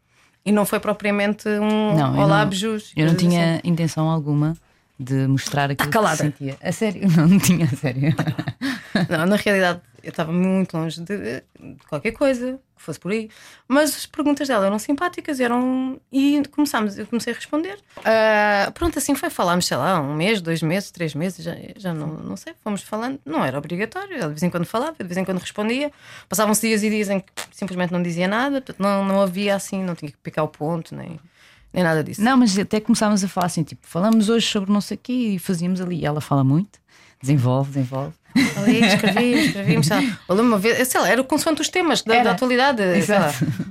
e 0.45 0.51
não 0.51 0.65
foi 0.65 0.79
propriamente 0.79 1.47
um 1.47 1.95
não, 1.95 2.17
olá, 2.17 2.45
beijos. 2.45 2.91
Eu 2.95 3.07
não 3.07 3.15
tinha 3.15 3.55
assim. 3.55 3.69
intenção 3.69 4.09
alguma 4.09 4.55
de 5.01 5.27
mostrar 5.27 5.71
aquilo 5.71 5.89
calada. 5.89 6.17
que 6.17 6.23
sentia. 6.23 6.57
A 6.61 6.71
sério? 6.71 7.01
Não, 7.17 7.27
não 7.27 7.39
tinha, 7.39 7.65
a 7.65 7.75
sério. 7.75 8.13
Não, 9.09 9.25
na 9.25 9.35
realidade 9.35 9.81
eu 10.03 10.09
estava 10.09 10.31
muito 10.31 10.75
longe 10.75 10.99
de, 11.01 11.43
qualquer 11.87 12.11
coisa 12.11 12.59
que 12.75 12.81
fosse 12.81 12.99
por 12.99 13.11
aí. 13.11 13.29
Mas 13.67 13.95
as 13.95 14.05
perguntas 14.05 14.47
dela 14.47 14.65
eram 14.65 14.77
simpáticas 14.79 15.39
eram 15.39 15.99
e 16.11 16.41
começámos, 16.51 16.97
eu 16.97 17.05
comecei 17.07 17.33
a 17.33 17.35
responder. 17.35 17.77
Uh, 17.97 18.71
pronto, 18.73 18.97
assim 18.97 19.15
foi. 19.15 19.29
Falámos, 19.29 19.65
sei 19.65 19.77
lá, 19.77 19.99
um 20.01 20.15
mês, 20.15 20.41
dois 20.41 20.61
meses, 20.61 20.91
três 20.91 21.15
meses, 21.15 21.43
já, 21.43 21.55
já 21.77 21.93
não, 21.93 22.07
não 22.07 22.35
sei, 22.35 22.53
fomos 22.63 22.81
falando. 22.81 23.19
Não 23.25 23.43
era 23.43 23.57
obrigatório, 23.57 24.15
ela 24.15 24.27
de 24.27 24.33
vez 24.33 24.43
em 24.43 24.49
quando 24.49 24.65
falava, 24.65 24.95
de 24.99 25.03
vez 25.03 25.17
em 25.17 25.25
quando 25.25 25.39
respondia. 25.39 25.91
Passavam-se 26.27 26.67
dias 26.67 26.83
e 26.83 26.89
dias 26.89 27.09
em 27.09 27.19
que 27.19 27.31
simplesmente 27.51 27.91
não 27.91 28.01
dizia 28.01 28.27
nada, 28.27 28.63
não, 28.77 29.05
não 29.05 29.21
havia 29.21 29.55
assim, 29.55 29.83
não 29.83 29.95
tinha 29.95 30.11
que 30.11 30.17
picar 30.17 30.43
o 30.43 30.47
ponto, 30.47 30.95
nem 30.95 31.19
nem 31.73 31.83
nada 31.83 32.03
disso. 32.03 32.21
Não, 32.21 32.37
mas 32.37 32.57
até 32.57 32.79
começámos 32.79 33.23
a 33.23 33.27
falar 33.27 33.47
assim, 33.47 33.63
tipo, 33.63 33.85
falamos 33.87 34.29
hoje 34.29 34.47
sobre 34.47 34.71
não 34.71 34.81
sei 34.81 34.95
o 34.95 34.99
quê 35.01 35.13
e 35.13 35.39
fazíamos 35.39 35.79
ali. 35.81 36.05
Ela 36.05 36.21
fala 36.21 36.43
muito, 36.43 36.79
desenvolve, 37.21 37.71
desenvolve. 37.71 38.13
Ali, 38.57 38.85
escrevi, 38.85 39.45
escrevíamos. 39.45 39.87
Uma 40.27 40.57
vez, 40.57 40.87
sei 40.87 41.01
lá, 41.01 41.09
era 41.09 41.23
consoante 41.23 41.61
os 41.61 41.69
temas 41.69 42.01
da, 42.01 42.23
da 42.23 42.31
atualidade. 42.31 42.81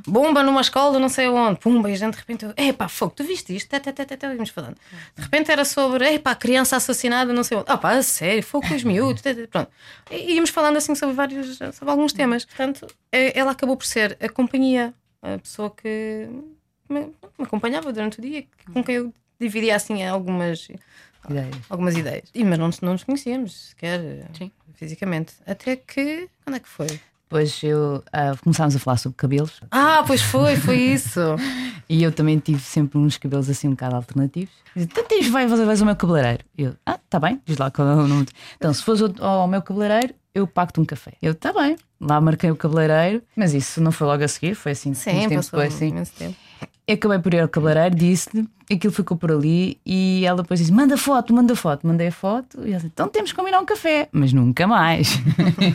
bomba 0.07 0.43
numa 0.43 0.61
escola, 0.61 0.99
não 0.99 1.09
sei 1.09 1.29
onde. 1.29 1.59
Pumba, 1.59 1.91
e 1.91 1.95
a 1.95 1.97
gente 1.97 2.13
de 2.13 2.19
repente, 2.19 2.47
é 2.57 2.73
pá, 2.73 2.89
fogo, 2.89 3.13
tu 3.17 3.25
viste 3.25 3.55
isto? 3.55 3.75
Até, 3.75 3.91
até, 3.91 4.03
até, 4.03 4.27
íamos 4.33 4.51
falando. 4.51 4.77
De 5.17 5.23
repente 5.23 5.51
era 5.51 5.65
sobre, 5.65 6.05
é 6.05 6.19
pá, 6.19 6.35
criança 6.35 6.77
assassinada, 6.77 7.33
não 7.33 7.43
sei 7.43 7.59
onde. 7.59 7.67
Ah, 7.69 7.79
pá, 7.79 8.03
sério, 8.03 8.43
fogo 8.43 8.69
com 8.69 8.75
os 8.75 8.85
miúdos. 8.85 9.23
Pronto. 9.51 9.71
E 10.11 10.35
íamos 10.35 10.51
falando 10.51 10.77
assim 10.77 10.95
sobre 10.95 11.15
vários, 11.15 11.57
sobre 11.57 11.91
alguns 11.91 12.13
temas. 12.13 12.45
Portanto, 12.45 12.87
é, 13.11 13.39
ela 13.39 13.53
acabou 13.53 13.77
por 13.77 13.87
ser 13.87 14.17
a 14.21 14.29
companhia, 14.29 14.93
a 15.23 15.39
pessoa 15.39 15.71
que 15.71 16.29
me, 16.93 17.01
me 17.39 17.45
acompanhava 17.45 17.93
durante 17.93 18.19
o 18.19 18.23
dia, 18.23 18.45
com 18.73 18.83
quem 18.83 18.97
eu 18.97 19.15
dividia 19.39 19.77
assim 19.77 20.05
algumas 20.05 20.69
ideias. 21.29 21.57
Algumas 21.69 21.97
ideias. 21.97 22.29
E, 22.35 22.45
mas 22.45 22.59
não, 22.59 22.71
não 22.83 22.93
nos 22.93 23.05
conhecíamos 23.05 23.69
sequer 23.71 24.01
Sim. 24.37 24.51
fisicamente. 24.75 25.35
Até 25.47 25.77
que. 25.77 26.29
Quando 26.45 26.57
é 26.57 26.61
que 26.61 26.69
foi? 26.69 27.01
Depois 27.31 27.63
eu 27.63 28.03
uh, 28.09 28.43
começámos 28.43 28.75
a 28.75 28.79
falar 28.81 28.97
sobre 28.97 29.17
cabelos. 29.17 29.61
Ah, 29.71 30.03
pois 30.05 30.21
foi, 30.21 30.57
foi 30.57 30.77
isso. 30.93 31.21
e 31.89 32.03
eu 32.03 32.11
também 32.11 32.37
tive 32.41 32.61
sempre 32.61 32.99
uns 32.99 33.17
cabelos 33.19 33.49
assim 33.49 33.69
um 33.69 33.71
bocado 33.71 33.95
alternativos. 33.95 34.53
Então 34.75 35.05
tens, 35.05 35.29
vai, 35.29 35.47
vais 35.47 35.81
ao 35.81 35.87
meu 35.87 35.95
cabeleireiro. 35.95 36.45
Eu, 36.59 36.75
ah, 36.85 36.99
tá 37.09 37.21
bem, 37.21 37.41
diz 37.47 37.57
lá 37.57 37.71
qual 37.71 37.87
é 37.87 37.95
o 37.95 38.09
nome. 38.09 38.27
Então, 38.57 38.75
se 38.75 38.83
fores 38.83 39.01
ao, 39.01 39.25
ao 39.25 39.47
meu 39.47 39.63
cabeleireiro, 39.63 40.13
eu 40.35 40.45
pago-te 40.45 40.81
um 40.81 40.85
café. 40.85 41.13
Eu, 41.23 41.33
tá 41.33 41.53
bem. 41.53 41.77
Lá 42.01 42.21
marquei 42.21 42.51
o 42.51 42.57
cabeleireiro, 42.57 43.23
mas 43.37 43.55
isso 43.55 43.81
não 43.81 43.93
foi 43.93 44.09
logo 44.09 44.25
a 44.25 44.29
seguir, 44.29 44.57
foi 44.57 44.73
assim, 44.73 44.93
Sim, 44.93 45.29
tempo 45.29 45.41
depois. 45.41 45.73
Sim, 45.75 46.03
tempo 46.19 46.37
acabei 46.93 47.19
por 47.19 47.33
ir 47.35 47.41
ao 47.41 47.49
cabeleireiro, 47.49 47.95
disse-lhe, 47.95 48.49
aquilo 48.71 48.93
ficou 48.93 49.17
por 49.17 49.31
ali 49.33 49.81
e 49.85 50.25
ela 50.25 50.43
depois 50.43 50.61
disse: 50.61 50.73
manda 50.73 50.97
foto, 50.97 51.35
manda 51.35 51.55
foto, 51.57 51.87
mandei 51.87 52.09
a 52.09 52.13
foto 52.13 52.59
e 52.61 52.71
ela 52.71 52.77
disse: 52.77 52.87
então 52.87 53.09
temos 53.09 53.31
que 53.31 53.37
combinar 53.37 53.61
um 53.61 53.65
café, 53.65 54.09
mas 54.13 54.33
nunca 54.33 54.67
mais. 54.67 55.19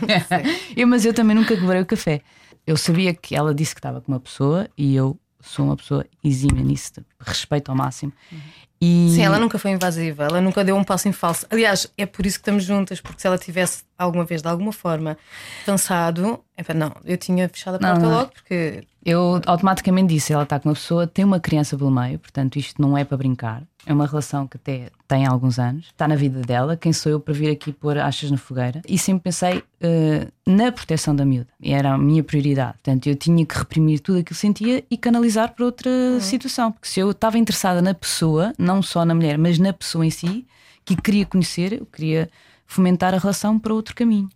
eu, 0.76 0.86
mas 0.86 1.04
eu 1.04 1.14
também 1.14 1.36
nunca 1.36 1.56
quebrei 1.56 1.80
o 1.80 1.86
café. 1.86 2.20
Eu 2.66 2.76
sabia 2.76 3.14
que 3.14 3.36
ela 3.36 3.54
disse 3.54 3.74
que 3.74 3.78
estava 3.78 4.00
com 4.00 4.10
uma 4.12 4.20
pessoa 4.20 4.68
e 4.76 4.94
eu 4.94 5.18
sou 5.40 5.66
uma 5.66 5.76
pessoa 5.76 6.04
exímia 6.24 6.64
nisso, 6.64 6.92
respeito 7.20 7.70
ao 7.70 7.76
máximo. 7.76 8.12
Uhum. 8.32 8.38
E... 8.80 9.10
Sim, 9.14 9.22
ela 9.22 9.38
nunca 9.38 9.58
foi 9.58 9.70
invasiva, 9.70 10.24
ela 10.24 10.40
nunca 10.40 10.62
deu 10.62 10.76
um 10.76 10.84
passo 10.84 11.08
em 11.08 11.12
falso. 11.12 11.46
Aliás, 11.48 11.90
é 11.96 12.04
por 12.04 12.26
isso 12.26 12.38
que 12.38 12.42
estamos 12.42 12.64
juntas, 12.64 13.00
porque 13.00 13.20
se 13.20 13.26
ela 13.26 13.38
tivesse 13.38 13.84
alguma 13.96 14.24
vez, 14.24 14.42
de 14.42 14.48
alguma 14.48 14.72
forma, 14.72 15.16
cansado, 15.64 16.40
é 16.56 16.74
não, 16.74 16.92
eu 17.04 17.16
tinha 17.16 17.48
fechado 17.48 17.76
a 17.76 17.78
porta 17.78 17.98
não, 17.98 18.10
não. 18.10 18.16
logo, 18.18 18.32
porque 18.32 18.84
eu 19.06 19.40
automaticamente 19.46 20.12
disse: 20.12 20.32
ela 20.32 20.42
está 20.42 20.58
com 20.58 20.68
uma 20.68 20.74
pessoa, 20.74 21.06
tem 21.06 21.24
uma 21.24 21.38
criança 21.38 21.78
pelo 21.78 21.92
meio, 21.92 22.18
portanto, 22.18 22.56
isto 22.56 22.82
não 22.82 22.98
é 22.98 23.04
para 23.04 23.16
brincar. 23.16 23.62
É 23.86 23.92
uma 23.92 24.04
relação 24.04 24.48
que 24.48 24.56
até 24.56 24.90
tem 25.06 25.24
alguns 25.24 25.60
anos, 25.60 25.86
está 25.86 26.08
na 26.08 26.16
vida 26.16 26.40
dela. 26.40 26.76
Quem 26.76 26.92
sou 26.92 27.12
eu 27.12 27.20
para 27.20 27.32
vir 27.32 27.52
aqui 27.52 27.72
pôr 27.72 27.96
achas 27.98 28.32
na 28.32 28.36
fogueira? 28.36 28.82
E 28.88 28.98
sempre 28.98 29.22
pensei 29.22 29.58
uh, 29.58 30.32
na 30.44 30.72
proteção 30.72 31.14
da 31.14 31.24
miúda, 31.24 31.46
e 31.60 31.72
era 31.72 31.94
a 31.94 31.98
minha 31.98 32.24
prioridade. 32.24 32.72
Portanto, 32.72 33.06
eu 33.06 33.14
tinha 33.14 33.46
que 33.46 33.56
reprimir 33.56 34.00
tudo 34.00 34.18
aquilo 34.18 34.24
que 34.24 34.34
sentia 34.34 34.82
e 34.90 34.96
canalizar 34.96 35.54
para 35.54 35.64
outra 35.64 35.88
uhum. 35.88 36.20
situação, 36.20 36.72
porque 36.72 36.88
se 36.88 36.98
eu 36.98 37.12
estava 37.12 37.38
interessada 37.38 37.80
na 37.80 37.94
pessoa, 37.94 38.52
não 38.58 38.82
só 38.82 39.04
na 39.04 39.14
mulher, 39.14 39.38
mas 39.38 39.56
na 39.56 39.72
pessoa 39.72 40.04
em 40.04 40.10
si, 40.10 40.44
que 40.84 40.96
queria 40.96 41.24
conhecer, 41.24 41.74
eu 41.74 41.86
queria 41.86 42.28
fomentar 42.66 43.14
a 43.14 43.18
relação 43.18 43.56
para 43.56 43.72
outro 43.72 43.94
caminho. 43.94 44.28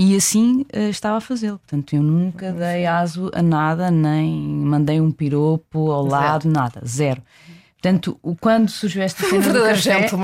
E 0.00 0.14
assim 0.14 0.64
uh, 0.74 0.90
estava 0.90 1.16
a 1.16 1.20
fazê-lo. 1.20 1.58
Portanto, 1.58 1.96
eu 1.96 2.02
nunca 2.02 2.52
dei 2.52 2.86
aso 2.86 3.30
a 3.34 3.42
nada, 3.42 3.90
nem 3.90 4.32
mandei 4.32 5.00
um 5.00 5.10
piropo 5.10 5.90
ao 5.90 6.06
lado, 6.06 6.44
Zero. 6.44 6.54
nada. 6.54 6.80
Zero. 6.86 7.20
Portanto, 7.80 8.18
quando 8.40 8.68
surgiu 8.68 9.02
esta 9.02 9.28
cena 9.28 9.52
do 9.52 9.60
café. 9.60 10.08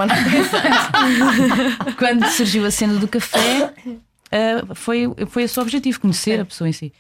quando 1.98 2.24
surgiu 2.26 2.66
a 2.66 2.70
cena 2.70 2.94
do 2.94 3.08
café, 3.08 3.74
uh, 3.86 4.74
foi, 4.76 5.12
foi 5.28 5.42
esse 5.42 5.58
o 5.58 5.62
objetivo, 5.62 6.00
conhecer 6.00 6.40
a 6.40 6.44
pessoa 6.44 6.68
em 6.68 6.72
si. 6.72 6.92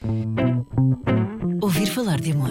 Ouvir 1.60 1.86
falar 1.86 2.20
de 2.20 2.32
amor. 2.32 2.50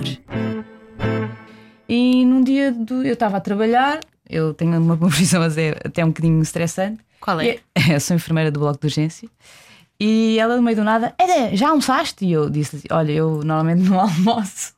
E 1.88 2.26
num 2.26 2.44
dia 2.44 2.72
do, 2.72 3.04
eu 3.04 3.14
estava 3.14 3.38
a 3.38 3.42
trabalhar, 3.42 4.00
eu 4.30 4.54
tenho 4.54 4.80
uma 4.80 4.96
profissão 4.96 5.42
até 5.44 6.04
um 6.04 6.10
bocadinho 6.10 6.42
estressante. 6.42 7.02
Qual 7.20 7.40
é? 7.42 7.60
Eu 7.90 8.00
sou 8.00 8.16
enfermeira 8.16 8.52
do 8.52 8.60
bloco 8.60 8.80
de 8.80 8.88
urgência. 8.88 9.28
E 10.00 10.38
ela, 10.40 10.56
no 10.56 10.62
meio 10.62 10.76
do 10.76 10.84
nada, 10.84 11.14
Eda, 11.18 11.56
já 11.56 11.70
almoçaste? 11.70 12.26
E 12.26 12.32
eu 12.32 12.50
disse 12.50 12.84
Olha, 12.92 13.12
eu 13.12 13.42
normalmente 13.44 13.88
não 13.88 14.00
almoço. 14.02 14.74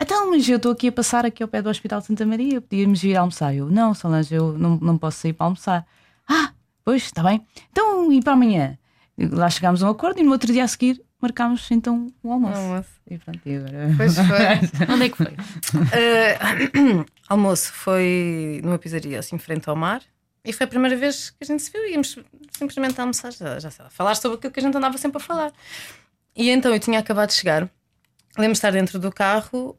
Então, 0.00 0.30
mas 0.30 0.48
eu 0.48 0.56
estou 0.56 0.72
aqui 0.72 0.88
a 0.88 0.92
passar 0.92 1.26
aqui 1.26 1.42
ao 1.42 1.48
pé 1.48 1.60
do 1.60 1.68
Hospital 1.68 2.00
de 2.00 2.06
Santa 2.06 2.24
Maria, 2.24 2.60
podíamos 2.60 3.02
vir 3.02 3.16
almoçar. 3.16 3.54
Eu, 3.54 3.70
não, 3.70 3.92
Solange, 3.94 4.34
eu 4.34 4.56
não, 4.58 4.76
não 4.76 4.96
posso 4.96 5.18
sair 5.18 5.34
para 5.34 5.46
almoçar. 5.46 5.86
Ah, 6.28 6.52
pois, 6.84 7.04
está 7.04 7.22
bem. 7.22 7.46
Então, 7.70 8.10
e 8.12 8.22
para 8.22 8.32
amanhã? 8.32 8.78
Lá 9.18 9.50
chegámos 9.50 9.82
a 9.82 9.86
um 9.86 9.90
acordo 9.90 10.20
e 10.20 10.22
no 10.22 10.32
outro 10.32 10.52
dia 10.52 10.64
a 10.64 10.68
seguir 10.68 11.02
marcámos 11.20 11.70
então 11.70 12.06
o 12.22 12.32
almoço. 12.32 12.58
Almoço. 12.58 12.88
E 13.08 13.18
pronto, 13.18 13.40
e 13.44 13.56
agora. 13.56 13.94
Pois 13.96 14.14
foi. 14.16 14.88
Onde 14.94 15.04
é 15.04 15.08
que 15.08 15.16
foi? 15.16 15.26
Uh, 15.26 17.06
almoço 17.28 17.72
foi 17.72 18.60
numa 18.64 18.78
pizzaria 18.78 19.18
assim, 19.18 19.38
frente 19.38 19.68
ao 19.68 19.76
mar. 19.76 20.02
E 20.44 20.52
foi 20.52 20.64
a 20.64 20.68
primeira 20.68 20.96
vez 20.96 21.30
que 21.30 21.36
a 21.42 21.44
gente 21.44 21.62
se 21.62 21.70
viu. 21.70 21.86
Íamos 21.88 22.18
simplesmente 22.56 23.00
almoçar, 23.00 23.32
já, 23.32 23.58
já 23.58 23.70
sei 23.70 23.84
lá, 23.84 23.90
falar 23.90 24.14
sobre 24.14 24.38
aquilo 24.38 24.52
que 24.52 24.60
a 24.60 24.62
gente 24.62 24.76
andava 24.76 24.96
sempre 24.98 25.18
a 25.18 25.24
falar. 25.24 25.52
E 26.34 26.50
então 26.50 26.72
eu 26.72 26.80
tinha 26.80 26.98
acabado 26.98 27.28
de 27.28 27.34
chegar, 27.34 27.62
lembro-me 28.36 28.52
de 28.52 28.58
estar 28.58 28.70
dentro 28.70 28.98
do 28.98 29.12
carro 29.12 29.76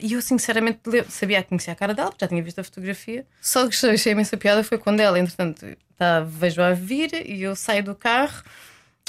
e 0.00 0.14
eu 0.14 0.22
sinceramente 0.22 0.80
sabia 1.08 1.42
que 1.42 1.48
conhecia 1.50 1.72
a 1.72 1.76
cara 1.76 1.94
dela, 1.94 2.10
porque 2.10 2.24
já 2.24 2.28
tinha 2.28 2.42
visto 2.42 2.58
a 2.58 2.64
fotografia. 2.64 3.24
Só 3.40 3.68
que 3.68 3.86
achei 3.86 4.12
imensa 4.12 4.36
piada 4.36 4.64
foi 4.64 4.78
quando 4.78 5.00
ela, 5.00 5.18
entretanto, 5.18 5.64
tá, 5.96 6.20
vejo-a 6.20 6.72
vir 6.72 7.14
e 7.26 7.42
eu 7.42 7.54
saio 7.54 7.84
do 7.84 7.94
carro 7.94 8.42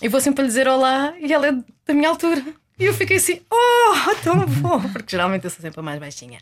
e 0.01 0.07
vou 0.07 0.21
sempre 0.21 0.43
lhe 0.43 0.47
dizer 0.47 0.67
olá 0.67 1.13
e 1.19 1.33
ela 1.33 1.47
é 1.47 1.51
da 1.51 1.93
minha 1.93 2.09
altura. 2.09 2.43
E 2.79 2.85
eu 2.85 2.93
fiquei 2.93 3.17
assim, 3.17 3.41
oh, 3.51 4.15
tão 4.23 4.45
bom! 4.45 4.79
Porque 4.93 5.11
geralmente 5.11 5.43
eu 5.43 5.49
sou 5.49 5.61
sempre 5.61 5.81
a 5.81 5.83
mais 5.83 5.99
baixinha 5.99 6.39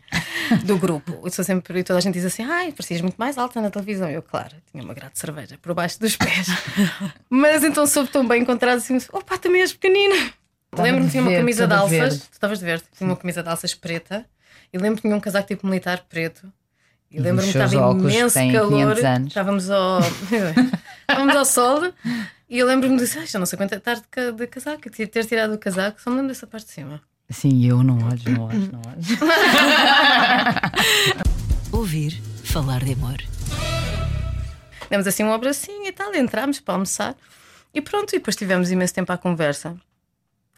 do 0.64 0.78
grupo. 0.78 1.20
Eu 1.24 1.30
sou 1.32 1.44
sempre, 1.44 1.80
e 1.80 1.82
toda 1.82 1.98
a 1.98 2.00
gente 2.00 2.14
diz 2.14 2.24
assim, 2.24 2.44
ai, 2.44 2.70
parecias 2.70 3.00
muito 3.00 3.16
mais 3.16 3.36
alta 3.36 3.60
na 3.60 3.70
televisão. 3.70 4.08
Eu, 4.08 4.22
claro, 4.22 4.54
tinha 4.70 4.84
uma 4.84 4.94
grade 4.94 5.14
de 5.14 5.18
cerveja 5.18 5.58
por 5.60 5.74
baixo 5.74 5.98
dos 5.98 6.14
pés. 6.16 6.46
Mas 7.28 7.64
então 7.64 7.84
soube 7.88 8.08
tão 8.10 8.26
bem 8.26 8.42
encontrar 8.42 8.74
assim, 8.74 8.96
opa, 9.12 9.36
também 9.36 9.62
és 9.62 9.72
pequenina. 9.72 10.32
Lembro-me 10.76 11.00
de 11.00 11.06
que 11.06 11.10
tinha 11.10 11.22
uma 11.24 11.32
camisa 11.32 11.66
de 11.66 11.74
alças, 11.74 12.18
tu 12.20 12.32
estavas 12.34 12.58
de 12.60 12.64
verde, 12.64 12.84
tinha 12.96 13.10
uma 13.10 13.16
camisa 13.16 13.42
de 13.42 13.48
alças 13.48 13.74
preta, 13.74 14.24
e 14.72 14.76
lembro-me 14.76 14.96
que 14.96 15.02
tinha 15.02 15.16
um 15.16 15.20
casaco 15.20 15.48
tipo 15.48 15.66
militar 15.66 16.04
preto. 16.08 16.52
E 17.10 17.20
lembro-me 17.20 17.52
que 17.52 17.58
estava 17.58 17.86
óculos 17.86 18.14
imenso 18.14 18.34
têm 18.34 18.52
calor. 18.52 18.70
500 18.96 19.04
anos. 19.04 19.28
Estávamos 19.28 19.70
ao, 19.70 20.00
estávamos 21.08 21.36
ao 21.36 21.44
sol 21.44 21.92
e 22.50 22.58
eu 22.58 22.66
lembro-me 22.66 22.96
de 22.96 23.04
dizer, 23.04 23.20
"Ai, 23.20 23.26
já 23.26 23.38
não 23.38 23.46
sei 23.46 23.56
quanto 23.56 23.74
é 23.74 23.78
tarde 23.78 24.02
de, 24.02 24.08
ca- 24.08 24.30
de 24.30 24.46
casaco, 24.46 24.82
e 24.98 25.06
ter 25.06 25.24
tirado 25.24 25.54
o 25.54 25.58
casaco, 25.58 26.00
só 26.00 26.10
me 26.10 26.16
lembro 26.16 26.28
dessa 26.28 26.46
parte 26.46 26.66
de 26.66 26.72
cima. 26.72 27.00
Sim, 27.30 27.64
eu 27.66 27.82
não 27.82 27.96
olho, 28.06 28.20
não 28.26 28.44
olho, 28.44 28.70
não 28.72 28.80
olho. 28.80 28.98
Ouvir 31.72 32.20
falar 32.44 32.82
de 32.84 32.92
amor. 32.92 33.16
Demos 34.90 35.06
assim 35.06 35.24
um 35.24 35.32
abracinho 35.32 35.86
e 35.86 35.92
tal, 35.92 36.14
entramos 36.14 36.60
para 36.60 36.74
almoçar 36.74 37.14
e 37.74 37.80
pronto, 37.82 38.14
e 38.14 38.18
depois 38.18 38.34
tivemos 38.36 38.70
imenso 38.70 38.94
tempo 38.94 39.12
à 39.12 39.18
conversa, 39.18 39.76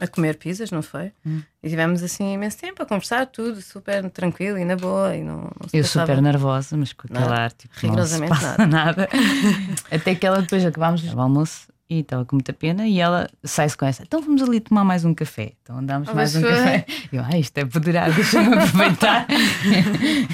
a 0.00 0.06
comer 0.06 0.36
pizzas, 0.38 0.70
não 0.70 0.82
foi? 0.82 1.12
Hum. 1.26 1.42
E 1.62 1.68
tivemos 1.68 2.02
assim 2.02 2.32
imenso 2.34 2.58
tempo 2.58 2.82
a 2.82 2.86
conversar, 2.86 3.26
tudo 3.26 3.60
super 3.60 4.08
tranquilo 4.10 4.58
e 4.58 4.64
na 4.64 4.76
boa. 4.76 5.14
E 5.14 5.22
não, 5.22 5.36
não 5.42 5.50
Eu 5.72 5.82
passava- 5.82 6.06
super 6.06 6.22
nervosa, 6.22 6.76
mas 6.76 6.92
com 6.92 7.06
aquele 7.06 7.20
Nada. 7.28 7.34
ar, 7.42 7.52
tipo, 7.52 7.74
Rigorosamente 7.80 8.28
passa 8.30 8.66
nada. 8.66 9.08
Até 9.90 10.14
que 10.14 10.26
ela 10.26 10.40
depois 10.42 10.64
acabámos 10.64 11.04
o 11.12 11.20
almoço 11.20 11.68
e 11.88 12.00
estava 12.00 12.24
com 12.24 12.36
muita 12.36 12.52
pena 12.52 12.86
e 12.86 13.00
ela 13.00 13.28
sai-se 13.42 13.76
com 13.76 13.84
essa. 13.84 14.02
Então 14.04 14.22
vamos 14.22 14.40
ali 14.42 14.60
tomar 14.60 14.84
mais 14.84 15.04
um 15.04 15.12
café. 15.12 15.52
Então 15.62 15.78
andámos 15.78 16.08
Ah, 16.08 16.14
mais 16.14 16.34
um 16.36 16.40
foi. 16.40 16.50
café. 16.50 16.86
Eu, 17.12 17.22
ah, 17.24 17.36
isto 17.36 17.58
é 17.58 17.64
poderado, 17.64 18.14
deixa-me 18.14 18.54
aproveitar. 18.56 19.26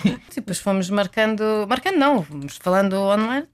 E 0.04 0.34
depois 0.34 0.58
fomos 0.58 0.90
marcando, 0.90 1.42
marcando 1.68 1.96
não, 1.96 2.22
fomos 2.22 2.56
falando 2.58 2.94
online. 2.94 3.46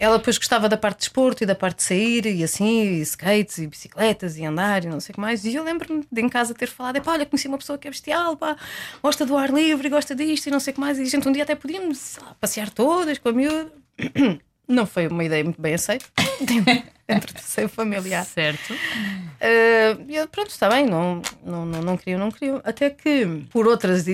Ela 0.00 0.16
depois 0.16 0.38
gostava 0.38 0.66
da 0.66 0.78
parte 0.78 0.96
de 0.96 1.00
desporto 1.02 1.44
e 1.44 1.46
da 1.46 1.54
parte 1.54 1.76
de 1.76 1.82
sair 1.82 2.24
e 2.24 2.42
assim, 2.42 2.84
e 2.84 3.00
skates 3.02 3.58
e 3.58 3.66
bicicletas 3.66 4.38
e 4.38 4.44
andar 4.46 4.82
e 4.82 4.88
não 4.88 4.98
sei 4.98 5.12
o 5.12 5.14
que 5.14 5.20
mais. 5.20 5.44
E 5.44 5.54
eu 5.54 5.62
lembro-me 5.62 6.02
de 6.10 6.20
em 6.22 6.28
casa 6.28 6.54
ter 6.54 6.68
falado: 6.68 6.96
"Epá, 6.96 7.12
olha, 7.12 7.26
conheci 7.26 7.46
uma 7.46 7.58
pessoa 7.58 7.78
que 7.78 7.86
é 7.86 7.90
bestial, 7.90 8.34
pá, 8.34 8.56
gosta 9.02 9.26
do 9.26 9.36
ar 9.36 9.50
livre, 9.50 9.90
gosta 9.90 10.14
disto 10.14 10.46
e 10.46 10.50
não 10.50 10.58
sei 10.58 10.70
o 10.72 10.74
que 10.74 10.80
mais. 10.80 10.98
E 10.98 11.02
a 11.02 11.04
gente 11.04 11.28
um 11.28 11.32
dia 11.32 11.42
até 11.42 11.54
podíamos 11.54 12.18
lá, 12.22 12.34
passear 12.40 12.70
todas 12.70 13.18
com 13.18 13.28
a 13.28 13.32
miúda. 13.32 13.70
Não 14.70 14.86
foi 14.86 15.08
uma 15.08 15.24
ideia 15.24 15.42
muito 15.42 15.60
bem 15.60 15.74
aceita 15.74 16.06
dentro 17.08 17.34
do 17.34 17.40
seio 17.40 17.68
familiar. 17.68 18.24
Certo. 18.24 18.72
Uh, 18.72 20.06
e 20.08 20.14
eu, 20.14 20.28
pronto, 20.28 20.50
está 20.50 20.68
bem, 20.68 20.86
não, 20.86 21.20
não, 21.44 21.66
não, 21.66 21.82
não 21.82 21.96
queriam, 21.96 22.20
não 22.20 22.30
queriam. 22.30 22.62
Até 22.62 22.88
que, 22.88 23.26
por 23.50 23.66
outras, 23.66 24.06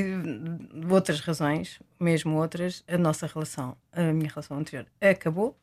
outras 0.88 1.20
razões, 1.20 1.78
mesmo 2.00 2.38
outras, 2.38 2.82
a 2.88 2.96
nossa 2.96 3.26
relação, 3.26 3.76
a 3.92 4.00
minha 4.14 4.30
relação 4.30 4.58
anterior, 4.58 4.86
acabou. 4.98 5.54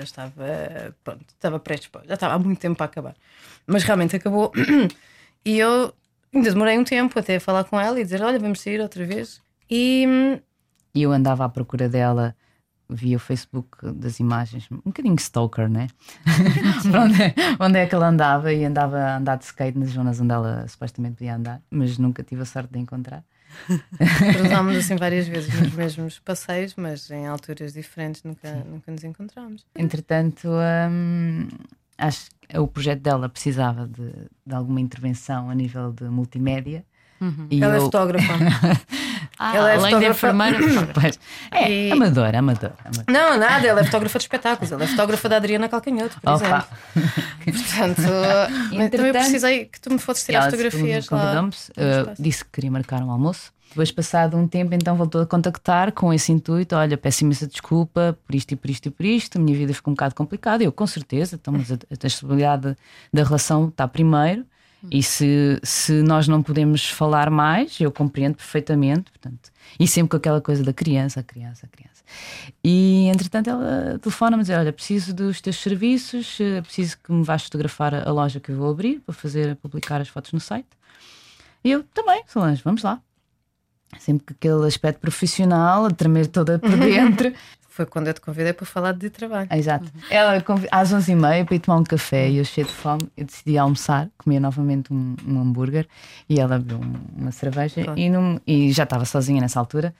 Já 0.00 0.04
estava, 0.04 0.94
pronto, 1.04 1.24
estava 1.28 1.58
prestes, 1.58 1.88
para- 1.88 2.06
já 2.06 2.14
estava 2.14 2.34
há 2.34 2.38
muito 2.38 2.58
tempo 2.58 2.76
para 2.76 2.86
acabar. 2.86 3.14
Mas 3.66 3.82
realmente 3.84 4.16
acabou. 4.16 4.52
E 5.42 5.58
eu 5.58 5.94
ainda 6.34 6.52
demorei 6.52 6.78
um 6.78 6.84
tempo 6.84 7.18
até 7.18 7.36
a 7.36 7.40
falar 7.40 7.64
com 7.64 7.80
ela 7.80 7.98
e 7.98 8.04
dizer: 8.04 8.20
Olha, 8.22 8.38
vamos 8.38 8.60
sair 8.60 8.78
outra 8.78 9.06
vez. 9.06 9.40
E 9.70 10.04
hum, 10.06 10.38
eu 10.94 11.12
andava 11.12 11.46
à 11.46 11.48
procura 11.48 11.88
dela 11.88 12.36
via 12.90 13.16
o 13.16 13.20
Facebook 13.20 13.78
das 13.94 14.20
imagens, 14.20 14.68
um 14.70 14.80
bocadinho 14.84 15.14
stalker, 15.16 15.66
né? 15.68 15.86
Onde, 16.94 17.22
é, 17.22 17.34
onde 17.58 17.78
é 17.78 17.86
que 17.86 17.94
ela 17.94 18.08
andava 18.08 18.52
e 18.52 18.64
andava 18.64 18.98
a 18.98 19.16
andar 19.16 19.36
de 19.36 19.44
skate 19.44 19.78
nas 19.78 19.90
zonas 19.90 20.20
onde 20.20 20.32
ela 20.34 20.66
supostamente 20.68 21.16
podia 21.16 21.36
andar, 21.36 21.62
mas 21.70 21.96
nunca 21.98 22.22
tive 22.22 22.42
a 22.42 22.44
sorte 22.44 22.72
de 22.72 22.78
encontrar. 22.80 23.24
cruzámos 24.38 24.76
assim 24.76 24.96
várias 24.96 25.26
vezes 25.28 25.52
nos 25.60 25.72
mesmos 25.74 26.18
passeios, 26.18 26.74
mas 26.76 27.10
em 27.10 27.26
alturas 27.26 27.72
diferentes, 27.72 28.22
nunca, 28.22 28.52
nunca 28.64 28.90
nos 28.92 29.04
encontramos. 29.04 29.66
Entretanto, 29.76 30.48
hum, 30.90 31.48
acho 31.98 32.28
que 32.48 32.58
o 32.58 32.66
projeto 32.66 33.00
dela 33.00 33.28
precisava 33.28 33.86
de, 33.86 34.12
de 34.46 34.54
alguma 34.54 34.80
intervenção 34.80 35.50
a 35.50 35.54
nível 35.54 35.92
de 35.92 36.04
multimédia. 36.04 36.84
E 37.50 37.62
Ela 37.62 37.74
é 37.74 37.78
eu- 37.78 37.82
fotógrafa. 37.82 38.32
Ah, 39.42 39.56
Ela 39.56 39.70
é 39.72 39.76
além 39.76 39.84
de 39.84 39.90
fotógrafa. 40.12 40.26
enfermeira, 40.28 40.58
fotógrafa. 40.58 40.92
Pois, 41.00 41.18
é, 41.50 41.70
E- 41.88 41.92
amadora, 41.92 42.38
amadora. 42.40 42.74
amadora. 42.84 43.04
Não, 43.08 43.38
nada, 43.38 43.66
ela 43.66 43.80
é 43.80 43.84
fotógrafa 43.84 44.18
de 44.18 44.24
espetáculos, 44.24 44.70
ela 44.70 44.84
é 44.84 44.86
fotógrafa 44.86 45.28
da 45.30 45.36
Adriana 45.36 45.66
Calcanhoto, 45.68 46.20
por 46.20 46.30
Opa. 46.34 46.66
exemplo. 46.94 47.12
Portanto, 47.44 48.02
também 48.70 48.86
Entretanto- 48.86 49.12
precisei 49.12 49.64
que 49.64 49.80
tu 49.80 49.90
me 49.92 49.98
fosses 49.98 50.24
tirar 50.24 50.44
fotografias 50.44 51.08
lá. 51.08 51.42
uh, 51.44 52.22
disse 52.22 52.44
que 52.44 52.50
queria 52.52 52.70
marcar 52.70 53.02
um 53.02 53.10
almoço. 53.10 53.50
Depois, 53.70 53.90
passado 53.92 54.36
um 54.36 54.48
tempo, 54.48 54.74
então 54.74 54.96
voltou 54.96 55.22
a 55.22 55.26
contactar 55.26 55.92
com 55.92 56.12
esse 56.12 56.32
intuito: 56.32 56.74
olha, 56.74 56.98
peço 56.98 57.22
imensa 57.24 57.46
desculpa 57.46 58.18
por 58.26 58.34
isto 58.34 58.52
e 58.52 58.56
por 58.56 58.68
isto 58.68 58.86
e 58.86 58.90
por 58.90 59.06
isto, 59.06 59.38
a 59.38 59.40
minha 59.40 59.56
vida 59.56 59.72
ficou 59.72 59.92
um 59.92 59.94
bocado 59.94 60.14
complicada. 60.14 60.64
Eu, 60.64 60.72
com 60.72 60.86
certeza, 60.86 61.36
então, 61.40 61.54
mas 61.56 61.70
a, 61.70 61.76
a 61.76 62.06
estabilidade 62.06 62.76
da 63.14 63.22
relação 63.22 63.68
está 63.68 63.86
primeiro. 63.86 64.44
E 64.90 65.02
se, 65.02 65.58
se 65.62 66.02
nós 66.02 66.28
não 66.28 66.42
podemos 66.42 66.88
falar 66.88 67.30
mais, 67.30 67.80
eu 67.80 67.90
compreendo 67.90 68.36
perfeitamente. 68.36 69.10
Portanto, 69.10 69.50
e 69.78 69.86
sempre 69.86 70.10
com 70.10 70.16
aquela 70.16 70.40
coisa 70.40 70.62
da 70.62 70.72
criança, 70.72 71.20
a 71.20 71.22
criança, 71.22 71.66
a 71.66 71.68
criança. 71.68 72.02
E 72.62 73.06
entretanto 73.06 73.50
ela 73.50 73.98
telefona-me 74.00 74.42
dizer: 74.42 74.58
Olha, 74.58 74.72
preciso 74.72 75.14
dos 75.14 75.40
teus 75.40 75.56
serviços, 75.56 76.38
eh, 76.40 76.60
preciso 76.60 76.98
que 77.02 77.12
me 77.12 77.22
vás 77.22 77.44
fotografar 77.44 77.94
a 77.94 78.10
a 78.10 78.12
loja 78.12 78.40
que 78.40 78.50
eu 78.50 78.56
vou 78.56 78.70
abrir 78.70 79.00
para 79.00 79.14
fazer, 79.14 79.56
publicar 79.56 80.00
as 80.00 80.08
fotos 80.08 80.32
no 80.32 80.40
site. 80.40 80.68
E 81.64 81.70
eu 81.70 81.84
também, 81.94 82.22
Solange, 82.26 82.62
vamos 82.62 82.82
lá. 82.82 83.00
Sempre 83.98 84.26
com 84.26 84.34
aquele 84.34 84.66
aspecto 84.66 85.00
profissional, 85.00 85.86
a 85.86 85.90
tremer 85.90 86.26
toda 86.26 86.58
por 86.58 86.70
dentro. 86.76 87.32
Foi 87.80 87.86
quando 87.86 88.08
eu 88.08 88.12
te 88.12 88.20
convidei 88.20 88.52
para 88.52 88.66
falar 88.66 88.92
de 88.92 89.08
trabalho. 89.08 89.48
Exato. 89.50 89.90
Ela 90.10 90.38
convi- 90.42 90.68
às 90.70 90.92
11h30 90.92 91.46
para 91.46 91.54
ir 91.54 91.60
tomar 91.60 91.78
um 91.78 91.84
café 91.84 92.28
e 92.28 92.36
eu 92.36 92.44
cheio 92.44 92.66
de 92.66 92.72
fome, 92.74 93.10
eu 93.16 93.24
decidi 93.24 93.56
almoçar, 93.56 94.06
comer 94.18 94.38
novamente 94.38 94.92
um, 94.92 95.16
um 95.26 95.40
hambúrguer 95.40 95.86
e 96.28 96.38
ela 96.38 96.56
abriu 96.56 96.76
um- 96.76 96.94
uma 97.22 97.32
cerveja 97.32 97.82
Claro. 97.82 97.98
e, 97.98 98.10
não- 98.10 98.38
e 98.46 98.70
já 98.70 98.82
estava 98.82 99.06
sozinha 99.06 99.40
nessa 99.40 99.58
altura. 99.58 99.94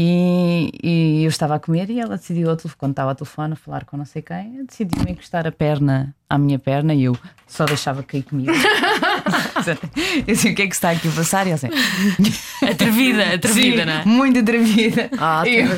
E, 0.00 0.70
e 0.80 1.24
eu 1.24 1.28
estava 1.28 1.56
a 1.56 1.58
comer 1.58 1.90
e 1.90 1.98
ela 1.98 2.16
decidiu, 2.16 2.56
quando 2.78 2.92
estava 2.92 3.10
ao 3.10 3.16
telefone 3.16 3.54
a 3.54 3.56
falar 3.56 3.84
com 3.84 3.96
não 3.96 4.04
sei 4.04 4.22
quem, 4.22 4.64
decidiu 4.64 5.02
encostar 5.08 5.44
a 5.44 5.50
perna 5.50 6.14
à 6.30 6.38
minha 6.38 6.56
perna 6.56 6.94
e 6.94 7.02
eu 7.02 7.18
só 7.48 7.64
deixava 7.64 8.00
cair 8.04 8.22
comigo. 8.22 8.52
eu 8.54 10.22
disse: 10.24 10.50
O 10.50 10.54
que 10.54 10.62
é 10.62 10.66
que 10.68 10.74
está 10.76 10.90
aqui 10.90 11.08
a 11.08 11.10
passar? 11.10 11.48
E 11.48 11.50
ela 11.50 11.56
assim, 11.56 11.66
Atrevida, 12.70 13.34
atrevida, 13.34 13.80
Sim, 13.82 13.84
não 13.86 13.92
é? 13.92 14.04
Muito 14.04 14.38
atrevida. 14.38 15.10
Ah, 15.18 15.42
eu- 15.48 15.68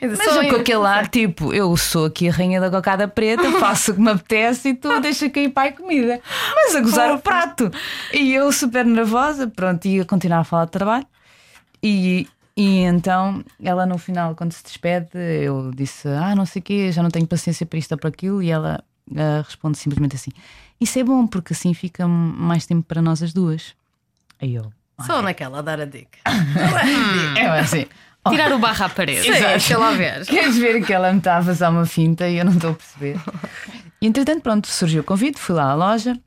mas 0.00 0.22
só 0.22 0.44
eu 0.44 0.54
com 0.54 0.60
aquele 0.60 0.86
ar, 0.86 1.08
tipo, 1.08 1.52
eu 1.52 1.76
sou 1.76 2.04
aqui 2.06 2.28
a 2.28 2.32
rainha 2.32 2.60
da 2.60 2.70
cocada 2.70 3.08
preta, 3.08 3.50
faço 3.58 3.90
o 3.90 3.94
que 3.96 4.00
me 4.00 4.12
apetece 4.12 4.68
e 4.68 4.74
tu 4.74 5.00
deixa 5.00 5.28
cair 5.28 5.48
pai 5.48 5.72
comida. 5.72 6.20
Mas 6.54 6.76
a 6.76 6.80
gozar 6.80 7.12
o 7.12 7.18
prato. 7.18 7.68
E 8.12 8.32
eu 8.32 8.52
super 8.52 8.84
nervosa, 8.84 9.48
pronto, 9.48 9.86
ia 9.86 10.04
continuar 10.04 10.38
a 10.38 10.44
falar 10.44 10.66
de 10.66 10.70
trabalho. 10.70 11.06
E, 11.82 12.26
e 12.56 12.78
então 12.78 13.44
ela 13.62 13.84
no 13.84 13.98
final, 13.98 14.34
quando 14.34 14.52
se 14.52 14.62
despede, 14.64 15.10
eu 15.42 15.70
disse: 15.74 16.08
Ah, 16.08 16.34
não 16.34 16.46
sei 16.46 16.60
o 16.60 16.62
quê, 16.62 16.90
já 16.90 17.02
não 17.02 17.10
tenho 17.10 17.26
paciência 17.26 17.66
para 17.66 17.78
isto 17.78 17.92
ou 17.92 17.98
para 17.98 18.08
aquilo. 18.08 18.42
E 18.42 18.50
ela 18.50 18.82
ah, 19.14 19.42
responde 19.44 19.76
simplesmente 19.76 20.16
assim: 20.16 20.30
Isso 20.80 20.98
é 20.98 21.04
bom, 21.04 21.26
porque 21.26 21.52
assim 21.52 21.74
fica 21.74 22.08
mais 22.08 22.64
tempo 22.64 22.82
para 22.82 23.02
nós 23.02 23.22
as 23.22 23.32
duas. 23.32 23.74
Aí 24.40 24.54
eu. 24.54 24.72
Só 25.02 25.20
naquela 25.20 25.58
a 25.58 25.62
dar 25.62 25.80
a 25.80 25.84
dica. 25.84 26.18
É 27.36 27.46
assim. 27.60 27.86
"Oh, 28.24 28.30
Tirar 28.30 28.50
o 28.52 28.58
barro 28.58 28.84
à 28.86 28.88
parede. 28.88 29.22
Sim, 29.22 29.30
deixa 29.32 29.78
lá 29.78 29.92
ver. 29.92 30.24
Queres 30.26 30.56
ver 30.56 30.84
que 30.84 30.92
ela 30.92 31.12
me 31.12 31.18
está 31.18 31.36
a 31.36 31.42
fazer 31.42 31.68
uma 31.68 31.84
finta 31.84 32.26
e 32.28 32.38
eu 32.38 32.44
não 32.44 32.52
estou 32.52 32.70
a 32.70 32.74
perceber? 32.74 33.20
E 34.00 34.06
entretanto, 34.06 34.40
pronto, 34.42 34.66
surgiu 34.66 35.02
o 35.02 35.04
convite, 35.04 35.38
fui 35.38 35.54
lá 35.54 35.70
à 35.70 35.74
loja. 35.74 36.18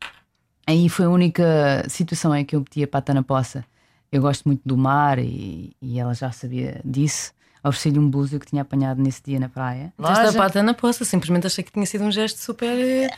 Aí 0.68 0.88
foi 0.88 1.06
a 1.06 1.10
única 1.10 1.84
situação 1.90 2.36
em 2.36 2.46
que 2.46 2.56
eu 2.56 2.60
meti 2.60 2.84
a 2.84 2.88
pata 2.88 3.14
na 3.14 3.24
poça. 3.24 3.66
Eu 4.12 4.22
gosto 4.22 4.46
muito 4.46 4.62
do 4.66 4.76
mar 4.76 5.20
e, 5.20 5.72
e 5.82 6.00
ela 6.00 6.14
já 6.14 6.32
sabia 6.32 6.82
disso. 6.84 7.32
ofereci-lhe 7.64 8.00
um 8.00 8.10
búzio 8.10 8.40
que 8.40 8.46
tinha 8.48 8.62
apanhado 8.64 9.02
nesse 9.02 9.22
dia 9.24 9.40
na 9.40 9.50
praia. 9.50 9.94
Deste 10.00 10.28
a 10.28 10.34
pata 10.34 10.64
na 10.64 10.74
poça, 10.74 11.06
simplesmente 11.06 11.46
achei 11.46 11.64
que 11.64 11.72
tinha 11.72 11.86
sido 11.86 12.04
um 12.06 12.12
gesto 12.12 12.40
super 12.40 12.70
eh, 12.70 13.10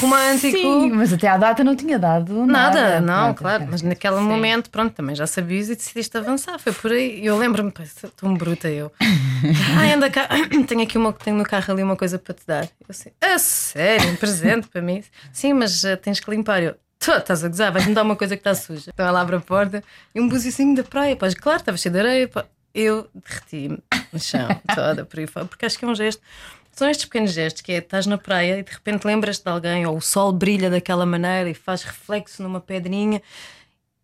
romântico. 0.00 0.56
Sim, 0.56 0.90
mas 0.92 1.12
até 1.12 1.28
à 1.28 1.36
data 1.36 1.62
não 1.64 1.74
tinha 1.76 1.98
dado 1.98 2.46
nada. 2.46 2.80
Nada, 2.80 3.00
não, 3.00 3.34
claro, 3.34 3.66
mas 3.70 3.82
naquele 3.82 4.20
momento, 4.20 4.70
pronto, 4.70 4.94
também 4.94 5.14
já 5.14 5.26
sabias 5.26 5.68
e 5.68 5.74
decidiste 5.76 6.16
avançar. 6.16 6.58
Foi 6.58 6.72
por 6.72 6.92
aí. 6.92 7.24
Eu 7.26 7.36
lembro-me, 7.36 7.72
sou 8.00 8.08
tão 8.10 8.32
bruta 8.34 8.70
eu. 8.70 8.90
Ai, 9.78 9.92
anda 9.92 10.08
cá, 10.08 10.28
tenho 10.66 10.82
aqui 10.82 10.96
uma, 10.96 11.12
tenho 11.12 11.36
no 11.36 11.44
carro 11.44 11.72
ali 11.72 11.82
uma 11.82 11.96
coisa 11.96 12.18
para 12.18 12.34
te 12.34 12.46
dar. 12.46 12.64
Eu 12.64 12.86
assim, 12.88 13.10
a 13.20 13.38
sério, 13.38 14.10
um 14.12 14.16
presente 14.16 14.68
para 14.68 14.80
mim? 14.80 15.02
Sim, 15.32 15.52
mas 15.52 15.84
eh, 15.84 15.96
tens 15.96 16.20
que 16.20 16.30
limpar. 16.30 16.62
Eu, 16.62 16.74
tu 16.98 17.12
estás 17.12 17.44
a 17.44 17.48
gozar, 17.48 17.72
vais-me 17.72 17.94
dar 17.94 18.02
uma 18.02 18.16
coisa 18.16 18.36
que 18.36 18.40
está 18.40 18.54
suja. 18.54 18.90
Então 18.92 19.06
ela 19.06 19.20
abre 19.20 19.36
a 19.36 19.40
porta 19.40 19.82
e 20.14 20.20
um 20.20 20.28
buziozinho 20.28 20.74
da 20.74 20.82
praia, 20.82 21.16
pá, 21.16 21.28
claro, 21.34 21.60
estava 21.60 21.78
cheio 21.78 21.92
de 21.92 21.98
areia, 22.00 22.28
pá. 22.28 22.44
Eu 22.74 23.08
derreti-me 23.14 23.78
no 24.12 24.20
chão, 24.20 24.48
toda 24.74 25.04
por 25.04 25.18
aí 25.18 25.26
fora, 25.26 25.46
porque 25.46 25.64
acho 25.64 25.78
que 25.78 25.84
é 25.84 25.88
um 25.88 25.94
gesto. 25.94 26.22
São 26.70 26.88
estes 26.88 27.06
pequenos 27.06 27.32
gestos 27.32 27.62
que 27.62 27.72
é 27.72 27.78
estás 27.78 28.06
na 28.06 28.18
praia 28.18 28.58
e 28.58 28.62
de 28.62 28.70
repente 28.70 29.04
lembras-te 29.04 29.42
de 29.42 29.50
alguém, 29.50 29.86
ou 29.86 29.96
o 29.96 30.00
sol 30.00 30.32
brilha 30.32 30.70
daquela 30.70 31.06
maneira 31.06 31.48
e 31.50 31.54
faz 31.54 31.82
reflexo 31.82 32.42
numa 32.42 32.60
pedrinha, 32.60 33.22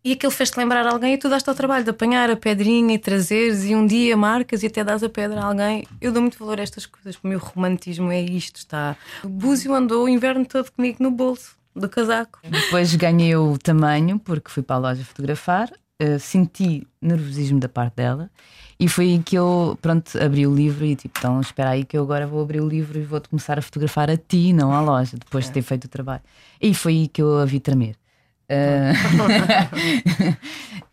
e 0.03 0.11
aquilo 0.11 0.31
fez-te 0.31 0.57
lembrar 0.57 0.85
alguém 0.85 1.13
e 1.13 1.17
tu 1.17 1.29
daste 1.29 1.49
ao 1.49 1.55
trabalho 1.55 1.83
de 1.83 1.89
apanhar 1.89 2.29
a 2.29 2.35
pedrinha 2.35 2.93
e 2.93 2.99
trazeres, 2.99 3.63
e 3.63 3.75
um 3.75 3.85
dia 3.85 4.17
marcas 4.17 4.61
e 4.61 4.67
até 4.67 4.83
dás 4.83 5.03
a 5.03 5.09
pedra 5.09 5.39
a 5.41 5.45
alguém. 5.45 5.87
Eu 6.01 6.11
dou 6.11 6.21
muito 6.21 6.37
valor 6.37 6.59
a 6.59 6.63
estas 6.63 6.85
coisas, 6.85 7.15
o 7.23 7.27
meu 7.27 7.39
romantismo 7.39 8.11
é 8.11 8.21
isto. 8.21 8.57
Está. 8.57 8.97
O 9.23 9.29
búzio 9.29 9.73
andou 9.73 10.05
o 10.05 10.09
inverno 10.09 10.45
todo 10.45 10.71
comigo 10.71 11.01
no 11.01 11.09
bolso 11.09 11.55
do 11.75 11.89
casaco. 11.89 12.39
Depois 12.43 12.93
ganhei 12.95 13.35
o 13.35 13.57
tamanho, 13.57 14.19
porque 14.19 14.49
fui 14.49 14.63
para 14.63 14.77
a 14.77 14.79
loja 14.79 15.03
fotografar, 15.03 15.69
eh, 15.99 16.19
senti 16.19 16.87
nervosismo 17.01 17.59
da 17.59 17.69
parte 17.69 17.95
dela 17.95 18.29
e 18.77 18.89
foi 18.89 19.05
aí 19.05 19.23
que 19.23 19.37
eu, 19.37 19.77
pronto, 19.81 20.21
abri 20.21 20.45
o 20.45 20.53
livro 20.53 20.85
e 20.85 20.95
tipo, 20.95 21.17
então 21.17 21.39
espera 21.39 21.69
aí 21.69 21.85
que 21.85 21.97
eu 21.97 22.03
agora 22.03 22.27
vou 22.27 22.41
abrir 22.41 22.59
o 22.59 22.67
livro 22.67 22.99
e 22.99 23.03
vou-te 23.03 23.29
começar 23.29 23.57
a 23.57 23.61
fotografar 23.61 24.09
a 24.09 24.17
ti, 24.17 24.51
não 24.51 24.73
à 24.73 24.81
loja, 24.81 25.17
depois 25.17 25.45
de 25.45 25.51
ter 25.51 25.61
feito 25.61 25.85
o 25.85 25.87
trabalho. 25.87 26.21
E 26.61 26.73
foi 26.73 26.93
aí 26.93 27.07
que 27.07 27.21
eu 27.21 27.39
a 27.39 27.45
vi 27.45 27.59
tremer. 27.59 27.95
Eh, 28.47 28.93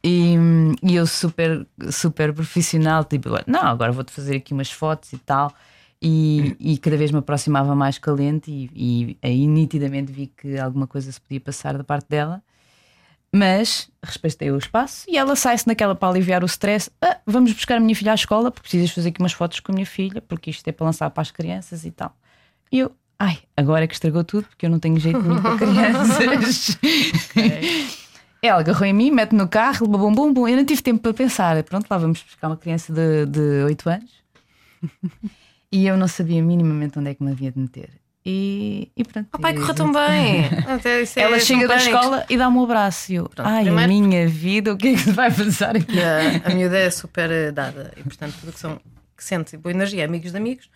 e, 0.02 0.36
e 0.82 0.94
eu 0.94 1.06
super, 1.06 1.66
super 1.90 2.32
profissional, 2.32 3.04
tipo, 3.04 3.28
não, 3.46 3.64
agora 3.64 3.92
vou-te 3.92 4.10
fazer 4.10 4.36
aqui 4.36 4.54
umas 4.54 4.70
fotos 4.70 5.12
e 5.12 5.18
tal. 5.18 5.52
E, 6.04 6.56
e 6.58 6.78
cada 6.78 6.96
vez 6.96 7.12
me 7.12 7.18
aproximava 7.18 7.76
mais 7.76 7.96
calente 7.96 8.50
e, 8.50 8.68
e 8.74 9.18
aí 9.22 9.46
nitidamente 9.46 10.10
vi 10.10 10.26
que 10.26 10.58
alguma 10.58 10.86
coisa 10.86 11.12
se 11.12 11.20
podia 11.20 11.40
passar 11.40 11.78
da 11.78 11.84
parte 11.84 12.08
dela. 12.08 12.42
Mas 13.34 13.88
respeitei 14.02 14.50
o 14.50 14.58
espaço 14.58 15.06
e 15.08 15.16
ela 15.16 15.34
sai-se 15.36 15.66
naquela 15.66 15.94
para 15.94 16.08
aliviar 16.08 16.42
o 16.42 16.46
stress. 16.46 16.90
"Ah, 17.00 17.18
vamos 17.26 17.52
buscar 17.52 17.76
a 17.76 17.80
minha 17.80 17.94
filha 17.94 18.12
à 18.12 18.14
escola 18.14 18.50
porque 18.50 18.68
precisas 18.68 18.90
fazer 18.90 19.08
aqui 19.10 19.20
umas 19.20 19.32
fotos 19.32 19.60
com 19.60 19.72
a 19.72 19.74
minha 19.74 19.86
filha, 19.86 20.20
porque 20.20 20.50
isto 20.50 20.66
é 20.68 20.72
para 20.72 20.84
lançar 20.86 21.08
para 21.08 21.22
as 21.22 21.30
crianças 21.30 21.84
e 21.86 21.90
tal. 21.92 22.14
E 22.70 22.80
eu, 22.80 22.92
ai, 23.18 23.38
agora 23.56 23.84
é 23.84 23.86
que 23.86 23.94
estragou 23.94 24.24
tudo 24.24 24.46
porque 24.48 24.66
eu 24.66 24.70
não 24.70 24.78
tenho 24.78 24.98
jeito 24.98 25.18
nenhum 25.22 25.40
para 25.40 25.56
crianças. 25.56 26.76
Ela 28.42 28.58
agarrou 28.58 28.84
em 28.84 28.92
mim, 28.92 29.10
mete 29.12 29.36
no 29.36 29.46
carro, 29.46 29.86
bum, 29.86 30.12
bum, 30.12 30.32
bum. 30.34 30.48
Eu 30.48 30.56
não 30.56 30.64
tive 30.64 30.82
tempo 30.82 31.00
para 31.00 31.14
pensar. 31.14 31.62
Pronto, 31.62 31.86
lá 31.88 31.96
vamos 31.96 32.20
buscar 32.22 32.48
uma 32.48 32.56
criança 32.56 32.92
de, 32.92 33.24
de 33.26 33.62
8 33.64 33.88
anos. 33.88 34.10
E 35.72 35.86
eu 35.86 35.96
não 35.96 36.06
sabia 36.06 36.42
minimamente 36.42 36.98
onde 36.98 37.10
é 37.10 37.14
que 37.14 37.22
me 37.24 37.30
havia 37.32 37.50
de 37.50 37.58
meter. 37.58 37.90
E, 38.24 38.92
e 38.96 39.02
pronto. 39.02 39.28
Oh, 39.34 39.38
pai, 39.38 39.52
e- 39.52 39.56
correu 39.56 39.74
tão 39.74 39.90
bem. 39.92 40.44
É 41.16 41.22
Ela 41.22 41.40
chega 41.40 41.66
da 41.66 41.76
escola 41.76 42.24
e 42.30 42.36
dá-me 42.36 42.56
um 42.58 42.62
abraço. 42.64 43.10
E 43.10 43.16
eu, 43.16 43.28
ai, 43.38 43.64
primeiro- 43.64 43.84
a 43.92 43.94
minha 44.08 44.28
vida, 44.28 44.72
o 44.72 44.76
que 44.76 44.88
é 44.88 44.92
que 44.92 44.98
se 45.00 45.10
vai 45.10 45.32
passar 45.32 45.74
aqui? 45.76 45.96
E 45.96 46.00
a, 46.02 46.48
a 46.50 46.54
miúda 46.54 46.78
é 46.78 46.88
super 46.90 47.30
eh, 47.30 47.50
dada 47.50 47.92
e, 47.96 48.02
portanto, 48.04 48.36
tudo 48.38 48.52
que, 48.52 48.60
são, 48.60 48.80
que 49.16 49.24
sente 49.24 49.56
boa 49.56 49.72
energia, 49.72 50.04
amigos 50.04 50.30
de 50.30 50.36
amigos, 50.36 50.70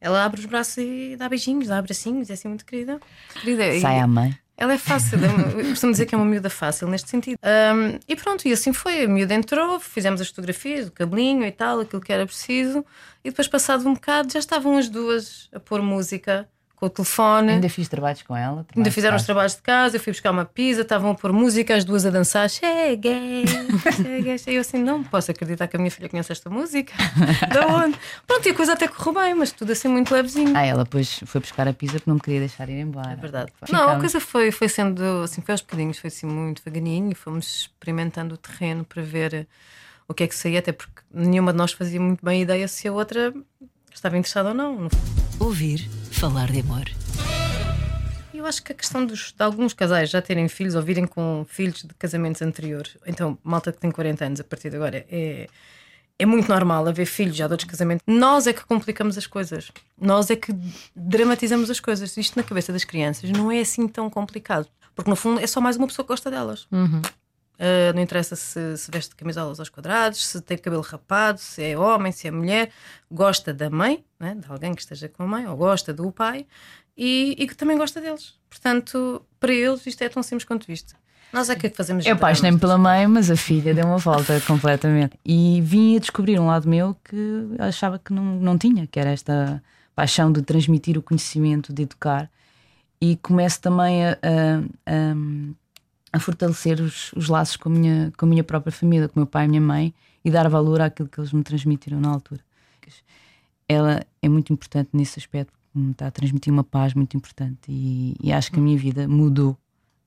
ela 0.00 0.24
abre 0.24 0.40
os 0.40 0.46
braços 0.46 0.78
e 0.78 1.16
dá 1.18 1.28
beijinhos, 1.28 1.66
dá 1.68 1.78
abracinhos, 1.78 2.30
é 2.30 2.32
assim 2.32 2.48
muito 2.48 2.64
querida. 2.64 2.98
querida. 3.42 3.66
E 3.74 3.80
Sai 3.80 3.98
à 4.00 4.06
mãe. 4.06 4.34
Ela 4.58 4.72
é 4.72 4.78
fácil, 4.78 5.18
eu 5.22 5.68
costumo 5.68 5.92
dizer 5.92 6.06
que 6.06 6.14
é 6.14 6.18
uma 6.18 6.24
miúda 6.24 6.48
fácil 6.48 6.88
neste 6.88 7.10
sentido. 7.10 7.38
Ahm, 7.42 7.98
e 8.08 8.16
pronto, 8.16 8.48
e 8.48 8.52
assim 8.52 8.72
foi. 8.72 9.04
A 9.04 9.08
miúda 9.08 9.34
entrou, 9.34 9.78
fizemos 9.78 10.18
as 10.20 10.28
fotografias, 10.28 10.88
o 10.88 10.92
cabelinho 10.92 11.44
e 11.44 11.52
tal, 11.52 11.80
aquilo 11.80 12.00
que 12.00 12.12
era 12.12 12.24
preciso, 12.24 12.84
e 13.22 13.28
depois, 13.28 13.46
passado 13.48 13.86
um 13.86 13.92
bocado, 13.92 14.32
já 14.32 14.38
estavam 14.38 14.78
as 14.78 14.88
duas 14.88 15.50
a 15.52 15.60
pôr 15.60 15.82
música 15.82 16.48
com 16.76 16.86
o 16.86 16.90
telefone. 16.90 17.52
Ainda 17.52 17.68
fiz 17.70 17.88
trabalhos 17.88 18.22
com 18.22 18.36
ela. 18.36 18.58
Ainda 18.58 18.64
trabalhos 18.72 18.94
fizeram 18.94 19.16
de 19.16 19.20
os 19.22 19.26
trabalhos 19.26 19.54
de 19.56 19.62
casa, 19.62 19.96
eu 19.96 20.00
fui 20.00 20.12
buscar 20.12 20.30
uma 20.30 20.44
pizza, 20.44 20.82
estavam 20.82 21.10
a 21.10 21.14
pôr 21.14 21.32
música, 21.32 21.74
as 21.74 21.84
duas 21.84 22.04
a 22.04 22.10
dançar. 22.10 22.48
Cheguei, 22.50 23.44
cheguei, 23.96 24.36
cheguei. 24.38 24.56
Eu 24.56 24.60
assim, 24.60 24.78
não 24.78 25.02
posso 25.02 25.30
acreditar 25.30 25.66
que 25.68 25.76
a 25.76 25.78
minha 25.78 25.90
filha 25.90 26.08
conhece 26.08 26.30
esta 26.32 26.48
música. 26.50 26.92
Da 27.52 27.66
onde? 27.66 27.98
Pronto, 28.26 28.46
e 28.46 28.50
a 28.50 28.54
coisa 28.54 28.74
até 28.74 28.86
correu 28.88 29.14
bem, 29.14 29.34
mas 29.34 29.52
tudo 29.52 29.72
assim 29.72 29.88
muito 29.88 30.12
levezinho. 30.12 30.52
Ah, 30.56 30.64
ela 30.64 30.84
depois 30.84 31.20
foi 31.24 31.40
buscar 31.40 31.66
a 31.66 31.72
pizza 31.72 31.94
porque 31.94 32.10
não 32.10 32.16
me 32.16 32.20
queria 32.20 32.40
deixar 32.40 32.68
ir 32.68 32.78
embora. 32.80 33.12
É 33.12 33.16
verdade. 33.16 33.52
Ficámos- 33.52 33.72
Não, 33.72 33.96
a 33.96 33.98
coisa 33.98 34.20
foi, 34.20 34.50
foi 34.52 34.68
sendo 34.68 35.02
assim, 35.24 35.40
foi 35.40 35.52
aos 35.52 35.60
bocadinhos, 35.62 35.98
foi 35.98 36.08
assim 36.08 36.26
muito 36.26 36.62
devagarinho 36.62 37.10
e 37.10 37.14
fomos 37.14 37.60
experimentando 37.62 38.34
o 38.34 38.38
terreno 38.38 38.84
para 38.84 39.02
ver 39.02 39.46
o 40.08 40.12
que 40.14 40.24
é 40.24 40.26
que 40.26 40.34
saía, 40.34 40.58
até 40.58 40.72
porque 40.72 41.00
nenhuma 41.12 41.52
de 41.52 41.58
nós 41.58 41.72
fazia 41.72 42.00
muito 42.00 42.24
bem 42.24 42.42
ideia 42.42 42.68
se 42.68 42.86
a 42.86 42.92
outra 42.92 43.32
estava 43.92 44.16
interessada 44.16 44.50
ou 44.50 44.54
não. 44.54 44.88
Ouvir 45.46 45.88
falar 46.10 46.50
de 46.50 46.58
amor. 46.58 46.90
Eu 48.34 48.44
acho 48.46 48.60
que 48.64 48.72
a 48.72 48.74
questão 48.74 49.06
dos, 49.06 49.30
de 49.30 49.44
alguns 49.44 49.72
casais 49.72 50.10
já 50.10 50.20
terem 50.20 50.48
filhos 50.48 50.74
ou 50.74 50.82
virem 50.82 51.06
com 51.06 51.46
filhos 51.48 51.84
de 51.84 51.94
casamentos 51.94 52.42
anteriores, 52.42 52.96
então, 53.06 53.38
malta 53.44 53.70
que 53.70 53.78
tem 53.78 53.92
40 53.92 54.24
anos 54.24 54.40
a 54.40 54.44
partir 54.44 54.70
de 54.70 54.76
agora, 54.76 55.06
é, 55.08 55.46
é 56.18 56.26
muito 56.26 56.48
normal 56.48 56.88
haver 56.88 57.06
filhos 57.06 57.36
já 57.36 57.46
de 57.46 57.52
outros 57.52 57.70
casamentos. 57.70 58.02
Nós 58.08 58.48
é 58.48 58.52
que 58.52 58.64
complicamos 58.64 59.16
as 59.16 59.28
coisas, 59.28 59.70
nós 59.96 60.30
é 60.30 60.34
que 60.34 60.52
dramatizamos 60.96 61.70
as 61.70 61.78
coisas. 61.78 62.16
Isto 62.16 62.36
na 62.36 62.42
cabeça 62.42 62.72
das 62.72 62.82
crianças 62.82 63.30
não 63.30 63.48
é 63.52 63.60
assim 63.60 63.86
tão 63.86 64.10
complicado, 64.10 64.66
porque 64.96 65.08
no 65.08 65.14
fundo 65.14 65.40
é 65.40 65.46
só 65.46 65.60
mais 65.60 65.76
uma 65.76 65.86
pessoa 65.86 66.04
que 66.04 66.08
gosta 66.08 66.28
delas. 66.28 66.66
Uh, 67.58 67.94
não 67.94 68.02
interessa 68.02 68.36
se, 68.36 68.76
se 68.76 68.90
veste 68.90 69.16
camisolas 69.16 69.58
aos 69.58 69.70
quadrados, 69.70 70.26
se 70.26 70.40
tem 70.42 70.58
cabelo 70.58 70.82
rapado, 70.82 71.38
se 71.40 71.62
é 71.62 71.78
homem, 71.78 72.12
se 72.12 72.28
é 72.28 72.30
mulher, 72.30 72.70
gosta 73.10 73.54
da 73.54 73.70
mãe, 73.70 74.04
né, 74.20 74.34
de 74.34 74.46
alguém 74.50 74.74
que 74.74 74.82
esteja 74.82 75.08
com 75.08 75.22
a 75.22 75.26
mãe, 75.26 75.46
ou 75.46 75.56
gosta 75.56 75.92
do 75.94 76.12
pai, 76.12 76.46
e, 76.96 77.34
e 77.38 77.46
que 77.48 77.56
também 77.56 77.78
gosta 77.78 77.98
deles. 78.00 78.34
Portanto, 78.50 79.22
para 79.40 79.52
eles 79.54 79.86
isto 79.86 80.02
é 80.02 80.08
tão 80.10 80.22
simples 80.22 80.44
quanto 80.44 80.70
isto. 80.70 80.94
Nós 81.32 81.48
é 81.50 81.56
que 81.56 81.68
fazemos 81.70 82.04
Eu 82.06 82.14
apaixonei-me 82.14 82.58
pela 82.58 82.78
mãe, 82.78 83.06
mas 83.06 83.30
a 83.30 83.36
filha 83.36 83.74
deu 83.74 83.84
uma 83.86 83.98
volta 83.98 84.40
completamente. 84.46 85.18
E 85.24 85.60
vim 85.62 85.96
a 85.96 85.98
descobrir 85.98 86.38
um 86.38 86.46
lado 86.46 86.68
meu 86.68 86.94
que 87.04 87.46
achava 87.58 87.98
que 87.98 88.12
não, 88.12 88.22
não 88.22 88.56
tinha, 88.58 88.86
que 88.86 89.00
era 89.00 89.10
esta 89.10 89.62
paixão 89.94 90.30
de 90.30 90.42
transmitir 90.42 90.96
o 90.98 91.02
conhecimento, 91.02 91.72
de 91.72 91.82
educar. 91.82 92.30
E 93.00 93.16
começo 93.16 93.60
também 93.60 94.06
a, 94.06 94.12
a- 94.12 94.62
a- 94.86 95.54
a 96.16 96.20
fortalecer 96.20 96.80
os, 96.80 97.12
os 97.12 97.28
laços 97.28 97.56
com 97.56 97.68
a, 97.68 97.72
minha, 97.72 98.12
com 98.16 98.26
a 98.26 98.28
minha 98.28 98.44
própria 98.44 98.72
família, 98.72 99.08
com 99.08 99.20
o 99.20 99.22
meu 99.22 99.26
pai 99.26 99.44
e 99.44 99.48
minha 99.48 99.60
mãe, 99.60 99.94
e 100.24 100.30
dar 100.30 100.48
valor 100.48 100.80
àquilo 100.80 101.08
que 101.08 101.20
eles 101.20 101.32
me 101.32 101.42
transmitiram 101.42 102.00
na 102.00 102.08
altura. 102.08 102.40
Ela 103.68 104.04
é 104.22 104.28
muito 104.28 104.52
importante 104.52 104.90
nesse 104.92 105.18
aspecto, 105.18 105.52
me 105.74 105.90
está 105.90 106.06
a 106.06 106.10
transmitir 106.10 106.52
uma 106.52 106.64
paz 106.64 106.94
muito 106.94 107.16
importante. 107.16 107.58
E, 107.68 108.14
e 108.22 108.32
acho 108.32 108.50
que 108.50 108.58
a 108.58 108.62
minha 108.62 108.78
vida 108.78 109.08
mudou 109.08 109.58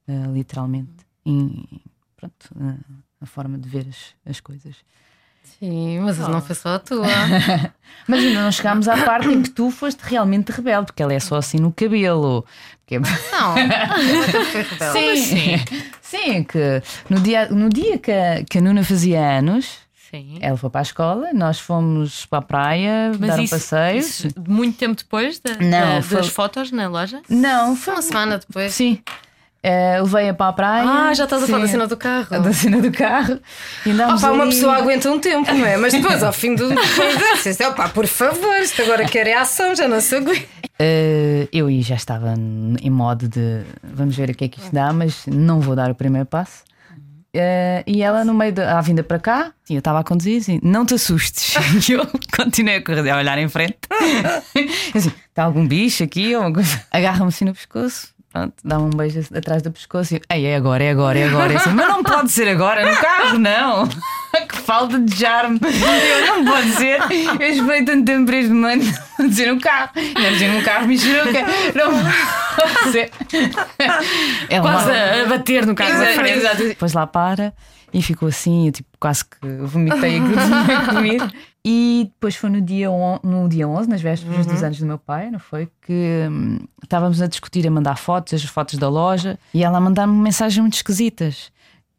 uh, 0.08 0.34
literalmente 0.34 1.06
em, 1.26 1.66
pronto, 2.16 2.50
uh, 2.56 2.80
a 3.22 3.26
forma 3.26 3.58
de 3.58 3.68
ver 3.68 3.88
as, 3.88 4.16
as 4.26 4.40
coisas. 4.40 4.78
Sim, 5.60 6.00
mas 6.02 6.18
não 6.20 6.42
foi 6.42 6.56
só 6.56 6.76
a 6.76 6.80
tua. 6.80 7.06
Mas 8.08 8.24
ainda 8.24 8.42
não 8.42 8.52
chegámos 8.52 8.88
à 8.88 8.98
parte 9.06 9.28
em 9.28 9.40
que 9.44 9.52
tu 9.52 9.70
foste 9.70 10.00
realmente 10.02 10.52
rebelde, 10.52 10.88
porque 10.88 11.04
ela 11.04 11.14
é 11.14 11.20
só 11.20 11.36
assim 11.36 11.58
no 11.60 11.72
cabelo. 11.72 12.44
Porque 12.80 12.96
é- 12.96 13.00
Não, 13.00 13.54
nunca 14.04 14.46
foi 14.46 14.62
rebelde. 14.64 15.18
Sim, 15.20 15.58
sim, 16.02 16.44
que 16.44 16.82
no 17.08 17.20
dia, 17.20 17.48
no 17.50 17.70
dia 17.70 18.00
que, 18.00 18.12
a, 18.12 18.44
que 18.50 18.58
a 18.58 18.62
Nuna 18.62 18.84
fazia 18.84 19.20
anos, 19.38 19.78
Sim. 20.10 20.40
ela 20.42 20.58
foi 20.58 20.72
para 20.72 20.82
a 20.82 20.84
escola, 20.84 21.34
nós 21.34 21.60
fomos 21.60 22.26
para 22.26 22.40
a 22.40 22.42
praia, 22.42 23.12
dar 23.20 23.40
um 23.40 23.48
passeio. 23.48 24.00
isso 24.00 24.28
muito 24.48 24.76
tempo 24.80 24.96
depois 24.96 25.40
da- 25.40 25.54
Não, 25.60 25.96
da- 25.98 26.02
foi- 26.02 26.18
das 26.18 26.28
fotos 26.30 26.72
na 26.72 26.88
loja? 26.88 27.22
Não, 27.30 27.76
foi 27.76 27.94
Uma 27.94 28.02
semana 28.02 28.38
depois. 28.40 28.74
Sim. 28.74 29.04
Eh, 29.62 30.00
Levei-a 30.02 30.34
para 30.34 30.48
a 30.48 30.54
praia. 30.54 30.90
Ah, 30.90 31.14
já 31.14 31.26
estás 31.26 31.44
a 31.44 31.48
falar 31.48 31.60
da 31.60 31.68
cena 31.68 31.88
do 31.88 31.98
carro. 31.98 32.42
Da 32.42 32.54
cena 32.54 32.82
do 32.82 32.92
carro. 32.92 33.40
E 33.86 33.92
andámos 33.92 34.24
Opa, 34.24 34.32
uma 34.32 34.46
pessoa 34.46 34.78
aguenta 34.78 35.12
um 35.12 35.20
tempo, 35.20 35.54
não 35.54 35.66
é? 35.66 35.76
Mas 35.76 35.94
depois, 35.94 36.24
ao 36.24 36.32
fim 36.32 36.56
do. 36.56 36.70
Disse, 37.44 37.66
opá, 37.66 37.90
por 37.90 38.08
favor, 38.08 38.58
isto 38.62 38.82
agora 38.82 39.06
quer 39.06 39.28
é 39.28 39.38
ação, 39.38 39.76
já 39.76 39.88
não 39.88 40.00
se 40.00 40.16
aguenta. 40.16 40.48
Eh, 40.80 41.50
eu 41.52 41.70
já 41.82 41.96
estava 41.96 42.34
em 42.36 42.90
modo 42.90 43.28
de 43.28 43.64
vamos 43.84 44.16
ver 44.16 44.30
o 44.30 44.34
que 44.34 44.46
é 44.46 44.48
que 44.48 44.60
isto 44.60 44.74
dá, 44.74 44.94
mas 44.94 45.26
não 45.28 45.60
vou 45.60 45.76
dar 45.76 45.92
o 45.92 45.96
primeiro 45.96 46.26
passo. 46.26 46.64
Eh, 47.34 47.84
e 47.86 48.02
ela, 48.02 48.24
no 48.24 48.34
meio 48.34 48.54
da 48.54 48.80
vinda 48.82 49.04
para 49.04 49.20
cá, 49.20 49.52
eu 49.70 49.80
estava 49.80 50.00
a 50.00 50.04
conduzir 50.04 50.40
assim: 50.40 50.60
não 50.64 50.86
te 50.86 50.94
assustes. 50.94 51.56
E 51.90 51.94
eu 51.94 52.08
continuei 52.36 52.78
a 52.78 52.84
correr, 52.84 53.10
a 53.10 53.18
olhar 53.18 53.38
em 53.38 53.50
frente. 53.50 53.78
assim, 54.96 55.12
está 55.28 55.44
algum 55.44 55.68
bicho 55.68 56.04
aqui? 56.04 56.32
Agarra-me 56.92 57.28
assim 57.28 57.46
no 57.46 57.54
pescoço, 57.54 58.08
pronto, 58.32 58.54
dá-me 58.64 58.84
um 58.84 58.90
beijo 58.90 59.22
atrás 59.36 59.62
do 59.62 59.72
pescoço 59.72 60.16
e 60.16 60.22
Ei, 60.30 60.46
é 60.46 60.56
agora, 60.56 60.84
é 60.84 60.92
agora, 60.92 61.18
é 61.20 61.28
agora. 61.28 61.56
Assim, 61.58 61.72
mas 61.72 61.88
não 61.88 62.04
pode 62.04 62.32
ser 62.32 62.48
agora, 62.50 62.90
no 62.90 62.98
carro, 62.98 63.38
não. 63.40 63.88
que 64.48 64.58
falta 64.58 65.00
de 65.00 65.16
charme. 65.16 65.60
Eu 65.62 66.28
não 66.28 66.46
pode 66.46 66.70
ser. 66.74 67.00
Eu 67.40 67.50
esperei 67.50 67.84
tanto 67.84 68.06
tempo 68.06 68.26
para 68.28 68.38
este 68.38 68.52
momento 68.52 68.86
dizer 69.20 69.52
um 69.52 69.60
carro. 69.60 69.90
Não 69.96 70.32
dizer 70.32 70.50
um 70.52 70.62
carro, 70.62 70.88
me 70.88 70.98
churuca. 70.98 71.40
Não 71.76 71.92
pode 72.56 72.92
ser. 72.92 73.12
Ela 74.50 74.72
Quase 74.72 74.92
a 74.92 75.26
bater 75.28 75.66
no 75.66 75.76
carro 75.76 75.92
da 75.98 76.04
Exato, 76.04 76.14
frente. 76.20 76.38
exato. 76.38 76.64
Depois 76.64 76.94
lá 76.94 77.08
para 77.08 77.54
e 77.94 78.02
ficou 78.02 78.28
assim, 78.30 78.68
eu, 78.68 78.72
tipo, 78.72 78.90
quase 79.00 79.24
que 79.26 79.48
vomitei 79.64 80.18
aquilo 80.20 80.34
que 80.38 80.46
tinha 80.66 80.86
comido. 80.94 81.32
E 81.66 82.06
depois 82.14 82.38
foi 82.38 82.50
no 82.50 82.62
dia, 82.62 82.90
on- 82.90 83.20
no 83.22 83.50
dia 83.50 83.68
11, 83.68 83.90
nas 83.90 84.02
vésperas 84.02 84.46
dos 84.46 84.64
anos 84.64 84.80
do 84.80 84.86
meu 84.86 84.98
pai, 84.98 85.30
não 85.30 85.40
foi? 85.40 85.68
Que 85.86 86.26
hum, 86.32 86.58
estávamos 86.82 87.22
a 87.22 87.28
discutir, 87.28 87.68
a 87.68 87.70
mandar 87.70 87.98
fotos, 87.98 88.34
as 88.34 88.44
fotos 88.46 88.80
da 88.80 88.88
loja, 88.88 89.38
e 89.54 89.62
ela 89.62 89.78
a 89.78 89.82
mandar-me 89.82 90.14
mensagens 90.14 90.58
muito 90.62 90.76
esquisitas. 90.76 91.52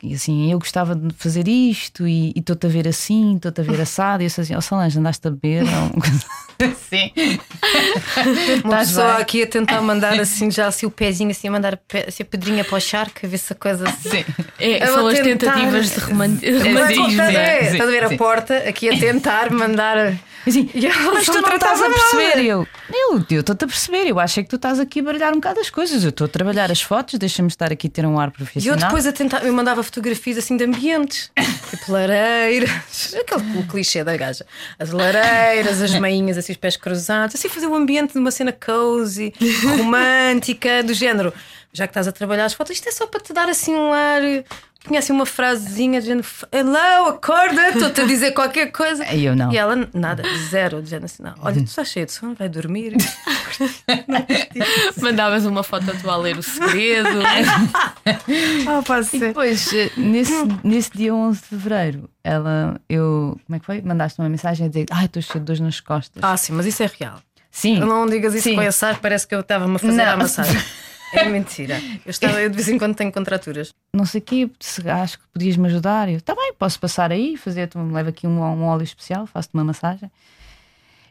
E 0.03 0.15
assim, 0.15 0.51
eu 0.51 0.59
gostava 0.59 0.97
de 0.97 1.15
fazer 1.15 1.47
isto 1.47 2.09
e 2.09 2.33
estou-te 2.35 2.67
a 2.67 2.71
ver 2.71 2.89
assim, 2.89 3.37
estou-te 3.37 3.61
a 3.61 3.65
ver 3.65 3.79
assado. 3.83 4.23
E 4.23 4.25
eu 4.25 4.29
disse 4.29 4.41
assim: 4.41 4.55
Ó 4.57 4.61
Solange, 4.63 4.99
andaste 4.99 5.29
a 5.29 5.31
beber? 5.31 5.63
Ou 5.65 6.01
assim. 6.97 7.13
Uma 8.65 8.83
Estás 8.83 8.89
pessoa 8.89 9.13
bem? 9.15 9.23
aqui 9.23 9.43
a 9.43 9.47
tentar 9.47 9.81
mandar 9.81 10.19
assim, 10.21 10.51
já 10.51 10.67
assim 10.67 10.87
o 10.87 10.91
pezinho, 10.91 11.31
assim, 11.31 11.49
a 11.49 11.51
mandar 11.51 11.79
assim, 12.07 12.23
a 12.23 12.27
pedrinha 12.27 12.65
para 12.65 12.77
o 12.77 12.81
charco, 12.81 13.21
a 13.25 13.29
ver 13.29 13.39
se 13.39 13.53
a 13.53 13.57
coisa. 13.57 13.87
Sim. 14.03 14.25
É, 14.59 14.87
são 14.87 15.07
as 15.07 15.19
tentar- 15.21 15.55
tentativas 15.55 15.91
de 15.95 16.01
roman- 16.01 16.39
romantismo. 16.65 17.09
Estás 17.11 17.21
a 17.21 17.33
ver? 17.33 17.61
sim, 17.61 17.73
Estás 17.73 17.89
a 17.89 17.93
ver 17.93 18.09
sim. 18.09 18.15
a 18.15 18.19
porta 18.19 18.57
aqui 18.69 18.89
a 18.89 18.99
tentar 18.99 19.51
mandar. 19.53 20.15
Assim, 20.47 20.71
E 20.75 20.89
mas 21.13 21.27
tu 21.27 21.41
não 21.41 21.55
estás 21.55 21.83
a 21.83 21.89
perceber. 21.91 22.45
Eu 22.45 22.67
eu 23.31 23.41
estou-te 23.41 23.65
a 23.65 23.67
perceber. 23.69 24.07
Eu 24.07 24.19
acho 24.19 24.41
é 24.41 24.43
que 24.43 24.49
tu 24.49 24.57
estás 24.57 24.81
aqui 24.81 25.01
a 25.01 25.03
baralhar 25.03 25.33
um 25.33 25.37
bocado 25.37 25.61
as 25.61 25.69
coisas. 25.71 26.03
Eu 26.03 26.11
estou 26.11 26.25
a 26.25 26.29
trabalhar 26.29 26.71
as 26.71 26.81
fotos, 26.81 27.19
deixa-me 27.19 27.49
estar 27.49 27.71
aqui 27.73 27.87
a 27.87 27.91
ter 27.91 28.07
um 28.07 28.19
ar 28.19 28.29
E 28.29 28.31
eu 28.31 28.33
profissional. 28.33 28.79
depois 28.79 29.07
a 29.07 29.13
tentar, 29.13 29.45
eu 29.45 29.53
mandava 29.53 29.83
fotografias 29.83 30.39
assim 30.39 30.57
de 30.57 30.65
ambientes, 30.65 31.31
tipo 31.71 31.93
lareiras, 31.93 33.15
aquele 33.21 33.63
clichê 33.65 34.03
da 34.03 34.17
gaja, 34.17 34.47
as 34.79 34.91
lareiras, 34.91 35.83
as 35.83 35.95
meinhas, 35.99 36.39
assim, 36.39 36.53
os 36.53 36.59
pés 36.59 36.77
cruzados, 36.77 37.35
assim 37.35 37.49
fazer 37.49 37.67
o 37.67 37.75
ambiente 37.75 38.13
de 38.13 38.19
uma 38.19 38.31
cena 38.31 38.53
cozy, 38.53 39.33
romântica, 39.77 40.83
do 40.83 40.95
género. 40.95 41.33
Já 41.73 41.87
que 41.87 41.91
estás 41.91 42.09
a 42.09 42.13
trabalhar 42.13 42.47
as 42.47 42.53
fotos, 42.53 42.73
isto 42.73 42.89
é 42.89 42.93
só 42.93 43.07
para 43.07 43.21
te 43.21 43.33
dar 43.33 43.49
assim 43.49 43.75
um 43.75 43.93
ar. 43.93 44.21
Tinha 44.87 44.99
assim 44.99 45.13
uma 45.13 45.27
frasezinha 45.27 46.01
de 46.01 46.07
género, 46.07 46.27
hello, 46.51 47.09
acorda, 47.11 47.69
estou-te 47.69 48.01
a 48.01 48.05
dizer 48.07 48.33
qualquer 48.33 48.73
coisa. 48.73 49.05
E 49.13 49.27
eu 49.27 49.37
não. 49.37 49.53
E 49.53 49.59
ela, 49.59 49.77
nada, 49.93 50.23
zero, 50.49 50.81
de 50.83 50.89
género 50.89 51.05
assim, 51.05 51.23
não. 51.23 51.35
Olha, 51.43 51.57
tu 51.57 51.65
estás 51.65 51.89
cheio 51.89 52.07
de 52.07 52.13
sono, 52.13 52.35
vai 52.35 52.49
dormir. 52.49 52.95
Mandavas 55.01 55.45
uma 55.45 55.63
foto 55.63 55.87
tua 56.01 56.15
a 56.15 56.17
ler 56.17 56.39
o 56.39 56.43
segredo. 56.43 57.09
Ah, 58.67 58.83
pode 58.85 59.09
E 59.15 59.19
depois, 59.19 59.73
eh, 59.73 59.91
nesse, 59.97 60.33
nesse 60.65 60.91
dia 60.93 61.15
11 61.15 61.41
de 61.41 61.47
fevereiro, 61.47 62.11
ela, 62.25 62.81
eu, 62.89 63.39
como 63.47 63.57
é 63.57 63.61
que 63.61 63.67
foi? 63.67 63.81
Mandaste 63.83 64.21
uma 64.21 64.29
mensagem 64.29 64.67
a 64.67 64.69
dizer: 64.69 64.87
Ai, 64.91 65.07
estou 65.07 65.23
cheio 65.23 65.41
de 65.41 65.47
dores 65.47 65.61
nas 65.61 65.81
costas. 65.81 66.23
Ah, 66.23 66.37
sim, 66.37 66.53
mas 66.53 66.67
isso 66.67 66.83
é 66.83 66.91
real. 66.99 67.21
Sim. 67.51 67.81
Não 67.81 68.07
digas 68.07 68.35
isso 68.35 68.45
Sim. 68.49 68.55
com 68.55 68.63
esse 68.63 68.85
ar, 68.85 68.99
parece 68.99 69.27
que 69.27 69.35
eu 69.35 69.41
estava-me 69.41 69.77
a 69.77 69.79
fazer 69.79 70.05
Não. 70.05 70.13
a 70.13 70.17
massagem. 70.17 70.61
É 71.13 71.25
mentira. 71.29 71.81
Eu, 72.07 72.11
estava, 72.11 72.41
eu 72.41 72.49
de 72.49 72.57
vez 72.57 72.69
em 72.69 72.79
quando 72.79 72.95
tenho 72.95 73.11
contraturas. 73.13 73.73
não 73.93 74.05
sei 74.05 74.21
o 74.21 74.25
quê, 74.25 74.51
se 74.61 74.89
acho 74.89 75.19
que 75.19 75.25
podias 75.33 75.57
me 75.57 75.67
ajudar. 75.67 76.09
Eu, 76.09 76.21
tá 76.21 76.35
bem, 76.35 76.53
posso 76.59 76.79
passar 76.79 77.11
aí, 77.11 77.37
fazer, 77.37 77.67
tu 77.69 77.79
leva 77.93 78.11
aqui 78.11 78.27
um, 78.27 78.41
um 78.41 78.65
óleo 78.65 78.85
especial, 78.85 79.27
faço-te 79.27 79.55
uma 79.55 79.65
massagem. 79.65 80.11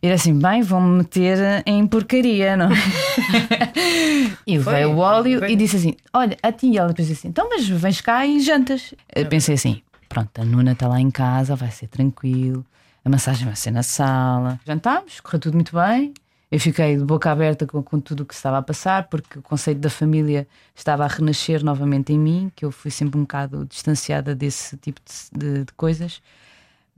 E 0.01 0.07
era 0.07 0.15
assim, 0.15 0.37
bem, 0.39 0.61
vão-me 0.61 0.99
meter 0.99 1.61
em 1.65 1.85
porcaria, 1.85 2.55
não? 2.55 2.69
e 4.47 4.59
Foi, 4.59 4.73
veio 4.73 4.91
o 4.91 4.97
óleo 4.97 5.39
foi. 5.39 5.51
e 5.51 5.55
disse 5.55 5.75
assim: 5.75 5.93
Olha, 6.13 6.37
a 6.41 6.51
ti, 6.51 6.67
e 6.67 6.77
ela 6.77 6.87
depois 6.87 7.07
disse 7.07 7.19
assim: 7.21 7.27
Então, 7.27 7.49
mas 7.49 7.67
vens 7.67 7.99
cá 7.99 8.25
e 8.25 8.39
jantas. 8.39 8.93
Eu 9.13 9.25
pensei 9.25 9.55
assim: 9.55 9.81
Pronto, 10.07 10.39
a 10.39 10.45
Nuna 10.45 10.71
está 10.71 10.87
lá 10.87 10.99
em 11.01 11.11
casa, 11.11 11.55
vai 11.55 11.69
ser 11.71 11.87
tranquilo, 11.87 12.65
a 13.03 13.09
massagem 13.09 13.45
vai 13.45 13.55
ser 13.57 13.71
na 13.71 13.83
sala. 13.83 14.59
Jantámos, 14.65 15.19
correu 15.19 15.39
tudo 15.39 15.55
muito 15.55 15.75
bem. 15.75 16.13
Eu 16.51 16.59
fiquei 16.59 16.97
de 16.97 17.03
boca 17.03 17.31
aberta 17.31 17.67
com, 17.67 17.81
com 17.83 17.99
tudo 17.99 18.21
o 18.23 18.25
que 18.25 18.33
estava 18.33 18.57
a 18.57 18.61
passar, 18.61 19.07
porque 19.07 19.37
o 19.37 19.41
conceito 19.41 19.79
da 19.79 19.89
família 19.89 20.47
estava 20.75 21.03
a 21.05 21.07
renascer 21.07 21.63
novamente 21.63 22.11
em 22.11 22.17
mim, 22.17 22.51
que 22.55 22.65
eu 22.65 22.71
fui 22.71 22.89
sempre 22.89 23.19
um 23.19 23.21
bocado 23.21 23.65
distanciada 23.65 24.33
desse 24.33 24.75
tipo 24.77 24.99
de, 25.05 25.39
de- 25.39 25.65
de 25.65 25.73
coisas, 25.73 26.21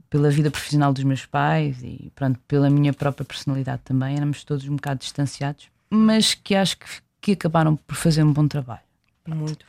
pela 0.08 0.30
vida 0.30 0.50
profissional 0.50 0.92
dos 0.92 1.04
meus 1.04 1.26
pais 1.26 1.82
e 1.82 2.10
pronto, 2.14 2.38
pela 2.48 2.70
minha 2.70 2.92
própria 2.94 3.24
personalidade 3.26 3.82
também. 3.84 4.16
Éramos 4.16 4.42
todos 4.44 4.66
um 4.66 4.76
bocado 4.76 5.00
distanciados, 5.00 5.68
mas 5.90 6.32
que 6.34 6.54
acho 6.54 6.78
que, 6.78 6.86
que 7.20 7.32
acabaram 7.32 7.76
por 7.76 7.94
fazer 7.94 8.22
um 8.22 8.32
bom 8.32 8.48
trabalho. 8.48 8.80
Muito. 9.26 9.66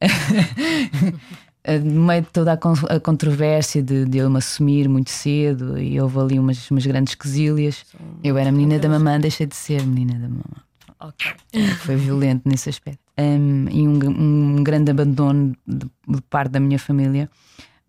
Eh, 1.64 1.78
No 1.78 2.02
meio 2.06 2.22
de 2.22 2.28
toda 2.28 2.52
a, 2.52 2.56
con- 2.56 2.74
a 2.88 3.00
controvérsia 3.00 3.82
de, 3.82 4.04
de 4.04 4.18
eu 4.18 4.30
me 4.30 4.38
assumir 4.38 4.88
muito 4.88 5.10
cedo 5.10 5.78
e 5.78 6.00
houve 6.00 6.18
ali 6.18 6.38
umas, 6.38 6.70
umas 6.70 6.86
grandes 6.86 7.14
quesilhas. 7.14 7.84
Eu 8.22 8.38
era 8.38 8.50
menina 8.52 8.78
da 8.78 8.88
mamã, 8.88 9.18
deixei 9.20 9.46
de 9.46 9.56
ser 9.56 9.82
menina 9.86 10.14
da 10.14 10.28
mamã. 10.28 10.62
Ok. 11.00 11.32
Foi 11.80 11.96
violento 11.96 12.42
nesse 12.48 12.68
aspecto. 12.68 12.98
Um, 13.18 13.66
e 13.70 13.86
um, 13.86 14.56
um 14.58 14.62
grande 14.64 14.90
abandono 14.90 15.54
de, 15.66 15.86
de 16.08 16.20
parte 16.30 16.52
da 16.52 16.60
minha 16.60 16.78
família. 16.78 17.28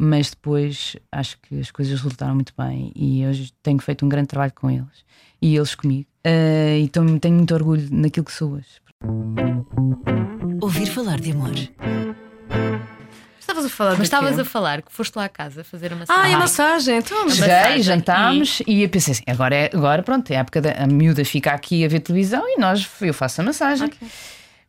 Mas 0.02 0.30
depois 0.30 0.96
acho 1.12 1.38
que 1.42 1.60
as 1.60 1.72
coisas 1.72 1.94
resultaram 1.94 2.34
muito 2.36 2.54
bem 2.58 2.92
e 2.96 3.26
hoje 3.28 3.52
tenho 3.62 3.80
feito 3.80 4.06
um 4.06 4.10
grande 4.10 4.28
trabalho 4.28 4.54
com 4.56 4.70
eles 4.70 5.04
e 5.42 5.56
eles 5.58 5.76
comigo. 5.76 6.08
Uh, 6.26 6.78
e 6.84 6.88
tô- 6.90 7.04
tenho 7.20 7.36
muito 7.36 7.54
orgulho 7.54 7.86
naquilo 7.92 8.26
que 8.26 8.32
sou 8.32 8.54
hoje. 8.54 8.80
Ouvir 10.62 10.86
falar 10.88 11.20
de 11.20 11.32
amor. 11.32 11.52
Estavas 13.50 13.66
a 13.66 13.70
falar 13.70 13.92
Mas 13.92 14.02
estavas 14.02 14.40
a 14.40 14.46
falar 14.46 14.82
que 14.82 14.92
foste 14.92 15.16
lá 15.16 15.26
à 15.26 15.30
casa 15.30 15.64
fazer 15.64 15.92
a 15.92 15.96
massagem. 15.96 16.24
Ah, 16.24 16.30
e 16.30 16.34
a 16.34 16.38
massagem. 16.38 16.98
Então, 16.98 17.26
mas- 17.26 17.36
Cheguei, 17.36 17.82
jantámos 17.82 18.62
e... 18.68 18.84
eu 18.84 18.90
pensei 18.90 19.14
assim: 19.14 19.24
agora, 19.28 19.56
é, 19.56 19.70
agora 19.74 20.04
pronto, 20.04 20.30
é 20.32 20.38
a 20.38 20.40
época 20.40 20.62
da 20.62 20.72
a 20.72 20.88
miúda 20.88 21.26
fica 21.26 21.52
aqui 21.52 21.84
a 21.84 21.88
ver 21.88 22.00
televisão 22.02 22.44
e 22.48 22.60
nós, 22.60 22.88
eu 23.02 23.14
faço 23.14 23.42
a 23.42 23.44
massagem. 23.44 23.90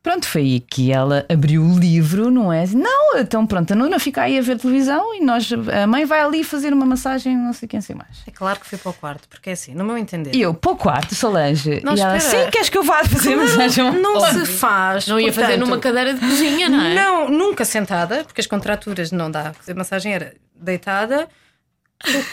Pronto, 0.03 0.27
foi 0.27 0.41
aí 0.41 0.61
que 0.61 0.91
ela 0.91 1.27
abriu 1.29 1.63
o 1.63 1.79
livro, 1.79 2.31
não 2.31 2.51
é? 2.51 2.65
Não, 2.69 3.19
então 3.19 3.47
pronto, 3.47 3.71
a 3.73 3.77
Nuna 3.77 3.99
fica 3.99 4.23
aí 4.23 4.39
a 4.39 4.41
ver 4.41 4.59
televisão 4.59 5.15
e 5.15 5.23
nós, 5.23 5.51
a 5.53 5.87
mãe 5.87 6.07
vai 6.07 6.21
ali 6.21 6.43
fazer 6.43 6.73
uma 6.73 6.87
massagem, 6.87 7.37
não 7.37 7.53
sei 7.53 7.69
quem 7.69 7.83
sei 7.83 7.95
mais. 7.95 8.23
É 8.27 8.31
claro 8.31 8.59
que 8.59 8.67
fui 8.67 8.79
para 8.79 8.91
o 8.91 8.95
quarto, 8.95 9.29
porque 9.29 9.51
é 9.51 9.53
assim, 9.53 9.75
no 9.75 9.85
meu 9.85 9.99
entender. 9.99 10.35
E 10.35 10.41
eu, 10.41 10.55
para 10.55 10.73
o 10.73 10.77
quarto, 10.77 11.15
Solange. 11.15 11.83
Não, 11.85 11.95
e 11.95 12.01
ela, 12.01 12.17
espera. 12.17 12.45
sim, 12.45 12.51
queres 12.51 12.71
que 12.71 12.79
eu 12.79 12.83
vá 12.83 13.05
fazer 13.05 13.37
massagem? 13.37 13.93
Não 14.01 14.21
se 14.21 14.47
faz. 14.47 15.07
Não 15.07 15.21
ia 15.21 15.33
fazer 15.35 15.49
portanto, 15.49 15.67
numa 15.67 15.79
cadeira 15.79 16.15
de 16.15 16.21
cozinha, 16.21 16.71
não 16.71 16.81
é? 16.81 16.95
Não, 16.95 17.29
nunca 17.29 17.67
sentada, 17.67 18.25
porque 18.25 18.41
as 18.41 18.47
contraturas 18.47 19.13
não 19.13 19.31
dá. 19.31 19.53
Fazer 19.53 19.75
massagem 19.75 20.15
era 20.15 20.35
deitada, 20.55 21.29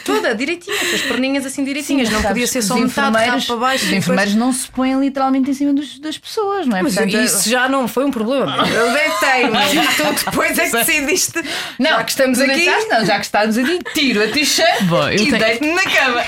toda 0.04 0.34
direitinha, 0.34 0.76
com 0.78 0.94
as 0.94 1.02
perninhas 1.02 1.44
assim 1.46 1.62
direitinhas. 1.64 2.08
não 2.08 2.16
sabes, 2.22 2.28
podia 2.30 2.46
ser 2.46 2.62
só 2.62 2.74
metade 2.76 3.08
enfermeiros- 3.10 3.44
para 3.44 3.56
baixo. 3.56 3.84
Os 3.84 3.92
enfermeiros 3.92 4.34
não 4.34 4.52
se 4.52 4.68
põem 4.68 4.98
literalmente 4.98 5.50
em 5.50 5.54
cima 5.54 5.72
dos- 5.74 5.98
das 5.98 6.16
pessoas, 6.16 6.66
não 6.66 6.76
é? 6.76 6.82
Mas 6.82 6.94
Portanto, 6.94 7.16
isso 7.22 7.48
já 7.50 7.68
não 7.68 7.86
foi 7.86 8.04
um 8.04 8.10
problema. 8.10 8.56
Eu 8.68 8.92
deitei-me. 8.92 9.58
tu 9.96 10.24
depois 10.24 10.58
é 10.58 10.66
que 10.70 10.72
decidiste. 10.76 11.40
já 11.78 12.02
que 12.04 12.10
estamos 12.10 12.40
aqui. 12.40 12.54
deitaste, 12.54 12.88
não, 12.88 13.04
já 13.06 13.18
que 13.18 13.24
estamos 13.26 13.58
aqui, 13.58 13.78
tiro 13.94 14.24
a 14.24 14.28
t-shirt 14.28 14.80
e 15.12 15.16
tenho- 15.26 15.38
deito-me 15.38 15.72
na 15.74 15.82
cama. 15.82 16.22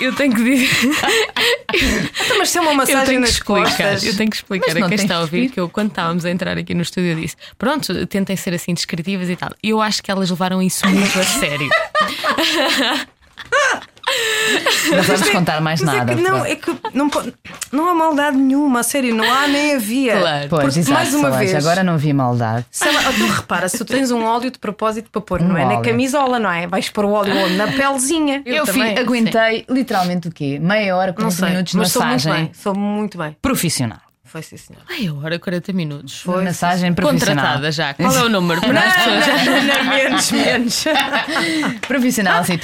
Eu 0.00 0.14
tenho 0.14 0.34
que 0.34 0.42
dizer. 0.44 0.68
Então, 2.26 2.38
mas 2.38 2.50
se 2.50 2.58
é 2.58 2.60
uma 2.60 2.72
Eu 2.72 2.76
massagem 2.76 3.18
nas 3.18 3.30
explicar, 3.30 3.62
costas. 3.64 4.04
eu 4.04 4.16
tenho 4.16 4.30
que 4.30 4.36
explicar 4.36 4.76
a 4.76 4.88
quem 4.88 4.94
está 4.96 5.16
a 5.16 5.20
ouvir 5.20 5.48
que 5.48 5.58
eu, 5.58 5.68
quando 5.68 5.88
estávamos 5.88 6.24
a 6.24 6.30
entrar 6.30 6.58
aqui 6.58 6.74
no 6.74 6.82
estúdio, 6.82 7.12
eu 7.12 7.20
disse: 7.20 7.36
Pronto, 7.56 8.06
tentem 8.06 8.36
ser 8.36 8.52
assim 8.54 8.74
descritivas 8.74 9.30
e 9.30 9.36
tal. 9.36 9.50
Eu 9.62 9.80
acho 9.80 10.02
que 10.02 10.10
elas 10.10 10.28
levaram 10.28 10.60
isso 10.62 10.86
muito 10.88 11.18
a 11.18 11.24
sério. 11.24 11.70
Não 14.90 15.02
vamos 15.02 15.28
contar 15.30 15.60
mais 15.60 15.80
Mas 15.80 15.94
nada. 15.96 16.12
é 16.12 16.16
que 16.16 16.22
não, 16.22 16.44
é 16.44 16.56
que 16.56 16.76
não, 16.94 17.10
não 17.72 17.88
há 17.88 17.94
maldade 17.94 18.36
nenhuma, 18.36 18.80
a 18.80 18.82
sério, 18.82 19.14
não 19.14 19.24
há 19.30 19.46
nem 19.48 19.74
havia. 19.74 20.18
Claro. 20.20 20.46
Pois, 20.48 20.64
Porque, 20.64 20.78
exato, 20.80 20.94
mais 20.94 21.14
uma 21.14 21.30
vez. 21.32 21.54
agora 21.54 21.82
não 21.82 21.98
vi 21.98 22.12
maldade. 22.12 22.64
Se 22.70 22.86
ela- 22.86 23.02
então 23.12 23.28
repara, 23.28 23.68
se 23.68 23.78
tu 23.78 23.84
tens 23.84 24.10
um 24.12 24.24
óleo 24.24 24.50
de 24.50 24.58
propósito 24.58 25.10
para 25.10 25.20
pôr, 25.20 25.42
Um 25.42 25.48
não 25.48 25.56
é 25.58 25.64
na 25.64 25.74
óleo. 25.74 25.82
camisola, 25.82 26.38
não 26.38 26.50
é? 26.50 26.66
Vais 26.68 26.88
pôr 26.88 27.04
o 27.04 27.10
óleo 27.10 27.34
onde? 27.36 27.56
Na 27.56 27.66
pelezinha. 27.66 28.42
Eu, 28.46 28.64
fi- 28.64 28.72
também. 28.72 28.98
aguentei 28.98 29.64
literalmente 29.68 30.28
o 30.28 30.30
quê? 30.32 30.58
Meia 30.62 30.96
hora, 30.96 31.08
Não 31.08 31.14
40 31.16 31.34
sei, 31.36 31.48
minutos 31.50 31.72
de 31.72 31.78
mas 31.78 31.90
sou 31.92 32.02
muito 32.02 32.12
massagem 32.14 32.44
bem. 32.44 32.52
Sou 32.54 32.74
muito 32.74 33.18
bem. 33.18 33.36
profissional. 33.42 33.98
Foi 34.26 34.42
sim, 34.42 34.56
senhor. 34.56 34.82
Ai, 34.88 35.06
a 35.06 35.14
hora 35.14 35.38
40 35.38 35.72
minutos. 35.72 36.20
Foi, 36.20 36.44
massagem 36.44 36.92
profissional. 36.92 37.36
Contratada 37.36 37.72
já. 37.72 37.94
Qual 37.94 38.14
é 38.14 38.22
o 38.24 38.28
número 38.28 38.60
para 38.60 38.80
as 38.80 38.94
pessoas? 38.94 39.26
menos, 39.86 40.32
menos. 40.32 40.84
profissional, 41.86 42.40
assim. 42.40 42.58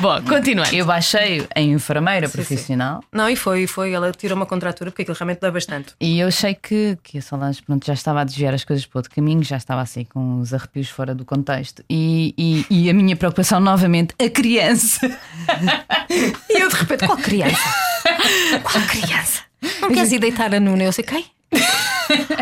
Bom, 0.00 0.20
continua. 0.22 0.66
Eu 0.72 0.84
baixei 0.86 1.46
em 1.56 1.72
enfermeira 1.72 2.28
profissional 2.28 3.02
Não, 3.12 3.28
e 3.28 3.34
foi, 3.36 3.66
foi. 3.66 3.92
Ela 3.92 4.12
tirou 4.12 4.36
uma 4.36 4.46
contratura 4.46 4.90
porque 4.90 5.02
aquilo 5.02 5.16
realmente 5.16 5.40
dá 5.40 5.50
bastante. 5.50 5.94
e 6.00 6.20
eu 6.20 6.28
achei 6.28 6.54
que, 6.54 6.98
que 7.02 7.18
a 7.18 7.22
Solange 7.22 7.62
pronto, 7.62 7.86
já 7.86 7.94
estava 7.94 8.20
a 8.20 8.24
desviar 8.24 8.54
as 8.54 8.64
coisas 8.64 8.84
para 8.86 8.98
outro 8.98 9.12
caminho, 9.14 9.42
já 9.42 9.56
estava 9.56 9.80
assim 9.80 10.04
com 10.04 10.40
os 10.40 10.52
arrepios 10.52 10.88
fora 10.90 11.14
do 11.14 11.24
contexto. 11.24 11.82
E, 11.88 12.34
e, 12.36 12.66
e 12.70 12.90
a 12.90 12.94
minha 12.94 13.16
preocupação, 13.16 13.58
novamente, 13.60 14.14
a 14.22 14.28
criança. 14.28 15.00
E 16.10 16.60
eu 16.60 16.68
de 16.68 16.74
repente, 16.74 17.06
qual 17.06 17.18
criança? 17.18 17.58
Qual 18.62 18.84
criança? 18.86 19.37
Não 19.88 19.94
queres 19.94 20.12
ir 20.12 20.18
deitar 20.18 20.54
a 20.54 20.60
Nuna? 20.60 20.84
Eu 20.84 20.92
sei 20.92 21.02
quem? 21.04 21.24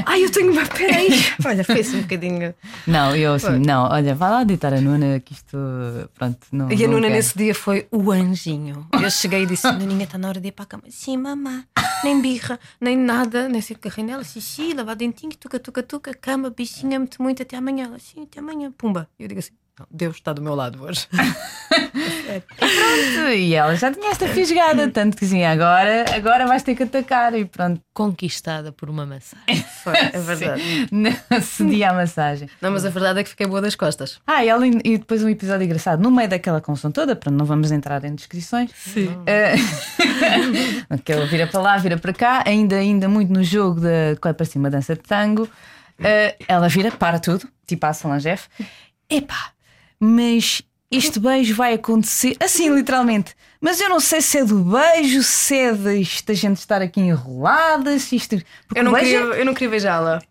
Ai, 0.04 0.24
eu 0.24 0.30
tenho 0.30 0.50
uma. 0.52 0.66
Peraí. 0.66 1.10
Olha, 1.44 1.62
fez 1.62 1.94
um 1.94 2.02
bocadinho. 2.02 2.52
Não, 2.86 3.16
eu 3.16 3.34
assim, 3.34 3.58
não, 3.58 3.88
olha, 3.90 4.14
vai 4.14 4.30
lá 4.30 4.44
deitar 4.44 4.72
a 4.72 4.80
Nuna, 4.80 5.20
que 5.20 5.32
isto. 5.32 5.56
Pronto, 6.14 6.38
não. 6.52 6.70
E 6.70 6.84
a 6.84 6.88
Nuna 6.88 7.08
nesse 7.08 7.36
dia 7.36 7.54
foi 7.54 7.86
o 7.90 8.10
anjinho. 8.12 8.86
Eu 8.92 9.10
cheguei 9.10 9.42
e 9.42 9.46
disse: 9.46 9.70
Nuninha, 9.72 10.04
está 10.04 10.16
na 10.16 10.28
hora 10.28 10.40
de 10.40 10.48
ir 10.48 10.52
para 10.52 10.64
a 10.64 10.66
cama. 10.66 10.84
Sim, 10.88 11.16
mamã. 11.16 11.64
Nem 12.04 12.20
birra, 12.20 12.60
nem 12.80 12.96
nada, 12.96 13.48
nem 13.48 13.60
sei 13.60 13.74
o 13.76 13.78
que. 13.78 14.02
Nela, 14.02 14.22
xixi, 14.22 14.72
lavar 14.74 14.94
dentinho, 14.94 15.34
tuca, 15.36 15.58
tuca, 15.58 15.82
tuca, 15.82 16.14
cama, 16.14 16.50
bichinha, 16.50 16.98
muito, 16.98 17.20
muito, 17.22 17.42
até 17.42 17.56
amanhã. 17.56 17.86
Ela, 17.86 17.98
sim, 17.98 18.22
até 18.22 18.40
amanhã. 18.40 18.70
Pumba. 18.70 19.08
E 19.18 19.24
eu 19.24 19.28
digo 19.28 19.40
assim: 19.40 19.52
não, 19.78 19.86
Deus 19.90 20.16
está 20.16 20.32
do 20.32 20.40
meu 20.40 20.54
lado 20.54 20.82
hoje. 20.82 21.06
E 23.34 23.54
ela 23.54 23.74
já 23.76 23.92
tinha 23.92 24.10
esta 24.10 24.28
fisgada, 24.28 24.88
tanto 24.90 25.16
que 25.16 25.24
assim, 25.24 25.44
agora, 25.44 26.04
agora 26.14 26.46
vais 26.46 26.62
ter 26.62 26.74
que 26.74 26.82
atacar 26.82 27.34
e 27.34 27.44
pronto. 27.44 27.80
Conquistada 27.92 28.72
por 28.72 28.90
uma 28.90 29.06
massagem. 29.06 29.64
Foi, 29.82 29.94
é 29.96 30.18
verdade. 30.18 30.62
Cedia 31.42 31.90
a 31.90 31.94
massagem. 31.94 32.48
Não, 32.60 32.70
mas 32.76 32.84
a 32.84 32.90
verdade 32.90 33.20
é 33.20 33.22
que 33.24 33.30
fiquei 33.30 33.46
boa 33.46 33.60
das 33.60 33.74
costas. 33.74 34.20
Ah, 34.26 34.44
e, 34.44 34.48
ela, 34.48 34.66
e 34.66 34.98
depois 34.98 35.24
um 35.24 35.28
episódio 35.28 35.64
engraçado, 35.64 36.02
no 36.02 36.10
meio 36.10 36.28
daquela 36.28 36.60
confusão 36.60 36.92
toda, 36.92 37.16
pronto, 37.16 37.34
não 37.34 37.46
vamos 37.46 37.72
entrar 37.72 38.04
em 38.04 38.14
descrições. 38.14 38.70
Sim. 38.76 39.08
Eh, 39.26 39.54
que 41.04 41.12
ela 41.12 41.26
vira 41.26 41.46
para 41.46 41.60
lá, 41.60 41.76
vira 41.78 41.96
para 41.96 42.12
cá, 42.12 42.44
ainda, 42.46 42.76
ainda 42.76 43.08
muito 43.08 43.32
no 43.32 43.42
jogo 43.42 43.80
da 43.80 44.16
Corre 44.20 44.34
para 44.34 44.46
cima 44.46 44.68
dança 44.68 44.94
de 44.94 45.00
tango. 45.00 45.48
Eh, 45.98 46.36
ela 46.46 46.68
vira, 46.68 46.90
para 46.90 47.18
tudo, 47.18 47.48
tipo 47.66 47.86
a 47.86 47.94
Solange 47.94 48.28
F. 48.28 48.48
Epá, 49.08 49.52
mas 49.98 50.62
este 50.90 51.18
beijo 51.18 51.54
vai 51.54 51.74
acontecer 51.74 52.36
assim, 52.40 52.72
literalmente. 52.74 53.34
Mas 53.60 53.80
eu 53.80 53.88
não 53.88 53.98
sei 53.98 54.20
se 54.20 54.38
é 54.38 54.44
do 54.44 54.60
beijo, 54.60 55.22
se 55.22 55.56
é 55.56 55.72
da 55.72 56.34
gente 56.34 56.58
estar 56.58 56.80
aqui 56.82 57.00
enrolada, 57.00 57.98
se 57.98 58.16
isto. 58.16 58.36
Porque 58.68 58.78
Eu 58.78 58.84
não, 58.84 58.92
beijo 58.92 59.10
queria, 59.10 59.40
eu 59.40 59.44
não 59.44 59.54
queria 59.54 59.70
beijá-la. 59.70 60.22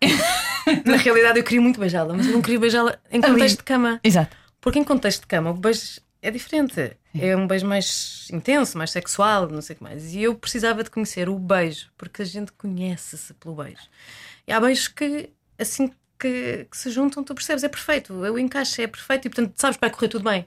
Na 0.84 0.96
realidade, 0.96 1.38
eu 1.38 1.44
queria 1.44 1.60
muito 1.60 1.78
beijá-la, 1.78 2.14
mas 2.14 2.26
eu 2.26 2.32
não 2.32 2.42
queria 2.42 2.58
beijá-la 2.58 2.98
em 3.10 3.22
Ali. 3.22 3.32
contexto 3.32 3.58
de 3.58 3.64
cama. 3.64 4.00
Exato. 4.02 4.36
Porque 4.60 4.78
em 4.78 4.84
contexto 4.84 5.20
de 5.20 5.26
cama, 5.26 5.50
o 5.50 5.54
beijo 5.54 6.00
é 6.20 6.30
diferente. 6.30 6.96
É 7.18 7.36
um 7.36 7.46
beijo 7.46 7.66
mais 7.66 8.28
intenso, 8.32 8.76
mais 8.76 8.90
sexual, 8.90 9.48
não 9.48 9.62
sei 9.62 9.74
o 9.74 9.76
que 9.78 9.82
mais. 9.82 10.12
E 10.12 10.22
eu 10.22 10.34
precisava 10.34 10.82
de 10.84 10.90
conhecer 10.90 11.28
o 11.28 11.38
beijo, 11.38 11.90
porque 11.96 12.22
a 12.22 12.24
gente 12.24 12.52
conhece-se 12.52 13.32
pelo 13.34 13.54
beijo. 13.54 13.88
E 14.46 14.52
há 14.52 14.60
beijos 14.60 14.88
que, 14.88 15.30
assim 15.58 15.90
que, 16.18 16.66
que 16.70 16.76
se 16.76 16.90
juntam, 16.90 17.22
tu 17.22 17.34
percebes, 17.34 17.64
é 17.64 17.68
perfeito. 17.68 18.12
O 18.12 18.38
encaixe 18.38 18.82
é 18.82 18.86
perfeito 18.86 19.26
e, 19.26 19.30
portanto, 19.30 19.54
sabes 19.56 19.76
que 19.76 19.80
vai 19.80 19.90
correr 19.90 20.08
tudo 20.08 20.24
bem. 20.24 20.46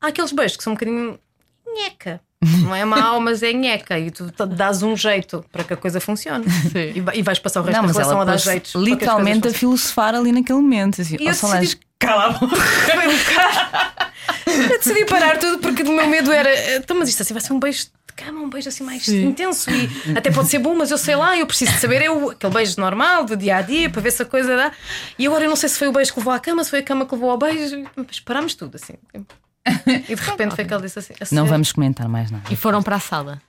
Há 0.00 0.08
aqueles 0.08 0.32
beijos 0.32 0.56
que 0.56 0.62
são 0.62 0.72
um 0.72 0.76
bocadinho 0.76 1.18
nheca. 1.66 2.20
Não 2.62 2.74
é 2.74 2.84
mau, 2.84 3.20
mas 3.20 3.42
é 3.42 3.52
nheca. 3.52 3.98
E 3.98 4.10
tu 4.10 4.24
dás 4.46 4.82
um 4.82 4.96
jeito 4.96 5.44
para 5.52 5.62
que 5.64 5.72
a 5.74 5.76
coisa 5.76 6.00
funcione. 6.00 6.44
Sim. 6.50 6.92
E, 6.94 7.00
vai- 7.00 7.22
vais 7.22 7.38
passar 7.38 7.60
o 7.60 7.64
resto 7.64 7.76
Não, 7.76 7.82
da 7.82 7.86
mas 7.88 7.96
relação 7.96 8.20
ela 8.20 8.22
a 8.22 8.34
dar 8.34 8.36
jeitos. 8.38 8.74
literalmente 8.74 9.48
a 9.48 9.52
filosofar 9.52 10.14
ali 10.14 10.32
naquele 10.32 10.58
momento. 10.60 11.00
Assim, 11.00 11.16
E 11.20 11.24
eu 11.26 11.30
"Oh, 11.30 11.34
Solange, 11.34 11.60
decidi- 11.60 11.80
cala 11.98 12.26
a 12.26 12.28
boca. 12.30 12.56
Foi 12.56 13.06
um 13.08 13.16
bocado. 13.16 14.12
Eu 14.46 14.78
decidi 14.78 15.04
parar 15.06 15.38
tudo 15.38 15.58
porque 15.58 15.82
o 15.82 15.92
meu 15.92 16.06
medo 16.08 16.30
era. 16.32 16.76
Então, 16.76 16.96
mas 16.98 17.08
isto 17.08 17.22
assim 17.22 17.32
vai 17.32 17.40
ser 17.42 17.52
um 17.52 17.60
beijo 17.60 17.84
de 17.84 18.12
cama, 18.24 18.40
um 18.40 18.50
beijo 18.50 18.68
assim 18.68 18.84
mais 18.84 19.06
intenso 19.08 19.70
e 19.70 19.88
até 20.16 20.30
pode 20.30 20.48
ser 20.48 20.58
bom, 20.58 20.74
mas 20.74 20.90
eu 20.90 20.98
sei 20.98 21.16
lá, 21.16 21.38
eu 21.38 21.46
preciso 21.46 21.72
de 21.72 21.78
saber. 21.78 22.02
Eu, 22.02 22.30
aquele 22.30 22.52
beijo 22.52 22.74
normal 22.78 23.24
do 23.24 23.36
dia 23.36 23.56
a 23.56 23.62
dia 23.62 23.88
para 23.88 24.00
ver 24.02 24.10
se 24.10 24.20
a 24.22 24.24
coisa 24.26 24.54
dá. 24.56 24.72
E 25.18 25.26
agora 25.26 25.44
eu 25.44 25.48
não 25.48 25.56
sei 25.56 25.68
se 25.68 25.78
foi 25.78 25.88
o 25.88 25.92
beijo 25.92 26.12
que 26.12 26.18
levou 26.18 26.32
à 26.32 26.38
cama, 26.40 26.62
se 26.64 26.70
foi 26.70 26.80
a 26.80 26.82
cama 26.82 27.06
que 27.06 27.14
levou 27.14 27.30
ao 27.30 27.38
beijo. 27.38 27.82
Mas 27.96 28.20
parámos 28.20 28.54
tudo 28.54 28.74
assim. 28.76 28.94
E 30.08 30.14
de 30.14 30.22
repente 30.22 30.54
foi 30.56 30.64
que 30.64 30.74
ele 30.74 30.82
disse 30.82 30.98
assim: 30.98 31.14
"A 31.14 31.22
Não 31.22 31.26
sério?" 31.28 31.46
vamos 31.46 31.72
comentar 31.72 32.08
mais 32.08 32.30
nada. 32.30 32.44
E 32.50 32.56
foram 32.56 32.82
para 32.82 32.96
a 32.96 33.00
sala. 33.00 33.40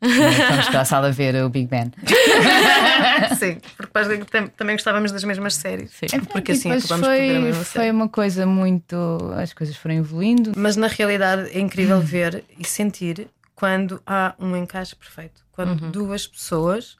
Vamos 0.00 0.68
para 0.68 0.80
a 0.80 0.84
sala 0.84 1.12
ver 1.12 1.36
o 1.44 1.48
Big 1.48 1.68
Ben. 1.68 1.92
Sim, 3.38 3.60
porque 3.76 4.12
também 4.56 4.74
gostávamos 4.74 5.12
das 5.12 5.22
mesmas 5.22 5.54
séries. 5.54 5.92
Sim. 5.92 6.06
Porque 6.32 6.52
E 6.52 6.54
assim 6.56 6.72
acabamos 6.72 6.88
por 6.88 7.10
ver 7.10 7.30
a 7.30 7.34
foi, 7.34 7.38
mesma 7.38 7.64
foi 7.64 7.82
série. 7.82 7.90
uma 7.92 8.08
coisa 8.08 8.44
muito. 8.44 8.96
As 9.40 9.52
coisas 9.52 9.76
foram 9.76 9.94
evoluindo. 9.96 10.52
Mas 10.56 10.76
na 10.76 10.88
realidade 10.88 11.50
é 11.56 11.60
incrível 11.60 12.00
ver 12.00 12.42
e 12.58 12.66
sentir 12.66 13.28
quando 13.54 14.02
há 14.04 14.34
um 14.40 14.56
encaixe 14.56 14.96
perfeito. 14.96 15.40
Quando 15.52 15.88
duas 15.92 16.26
pessoas, 16.26 16.96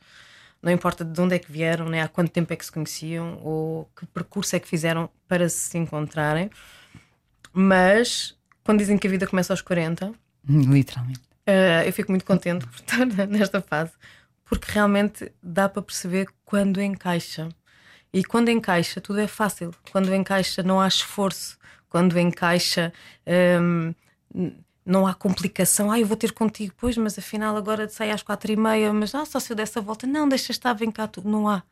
não 0.63 0.71
importa 0.71 1.05
de 1.05 1.21
onde 1.21 1.35
é 1.35 1.39
que 1.41 1.51
vieram, 1.51 1.89
nem 1.89 2.01
há 2.01 2.07
quanto 2.07 2.31
tempo 2.31 2.53
é 2.53 2.57
que 2.57 2.65
se 2.65 2.71
conheciam, 2.71 3.41
ou 3.43 3.91
que 3.99 4.07
percurso 4.07 4.55
é 4.55 4.61
que 4.61 4.69
fizeram 4.69 5.11
para 5.27 5.49
se 5.49 5.77
encontrarem, 5.77 6.51
mas 7.53 8.35
quando 8.65 8.79
dizem 8.79 8.97
que 8.99 9.07
a 9.07 9.11
vida 9.11 9.27
começa 9.27 9.53
aos 9.53 9.61
40, 9.63 10.13
Literalmente. 10.49 11.21
eh, 11.47 11.85
eu 11.87 11.93
fico 11.93 12.11
muito 12.13 12.25
contente 12.25 12.67
por 12.67 12.75
estar 12.81 13.07
nesta 13.29 13.61
fase, 13.61 13.93
porque 14.45 14.71
realmente 14.73 15.31
dá 15.43 15.69
para 15.69 15.83
perceber 15.83 16.27
quando 16.45 16.81
encaixa. 16.81 17.49
E 18.13 18.23
quando 18.23 18.51
encaixa, 18.51 19.01
tudo 19.01 19.21
é 19.21 19.27
fácil. 19.27 19.75
Quando 19.91 20.15
encaixa, 20.15 20.63
não 20.63 20.81
há 20.81 20.87
esforço. 20.87 21.57
Quando 21.89 22.19
encaixa, 22.19 22.93
hum, 23.61 23.95
n- 24.35 24.57
não 24.85 25.07
há 25.07 25.15
complicação. 25.15 25.91
Ah, 25.91 25.99
eu 25.99 26.07
vou 26.07 26.17
ter 26.17 26.33
contigo, 26.33 26.75
pois, 26.77 26.95
mas 26.99 27.19
afinal 27.19 27.57
agora 27.57 27.89
sai 27.89 28.11
às 28.11 28.23
quatro 28.23 28.53
e 28.53 28.57
meia. 28.57 28.93
Mas 28.93 29.15
ah, 29.15 29.25
só 29.25 29.41
se 29.41 29.51
eu 29.53 29.57
dessa 29.57 29.81
volta, 29.81 30.07
não, 30.07 30.29
deixa 30.29 30.53
estar, 30.53 30.75
vem 30.75 30.91
cá, 30.91 31.07
tudo. 31.09 31.27
Não 31.31 31.49
há. 31.49 31.63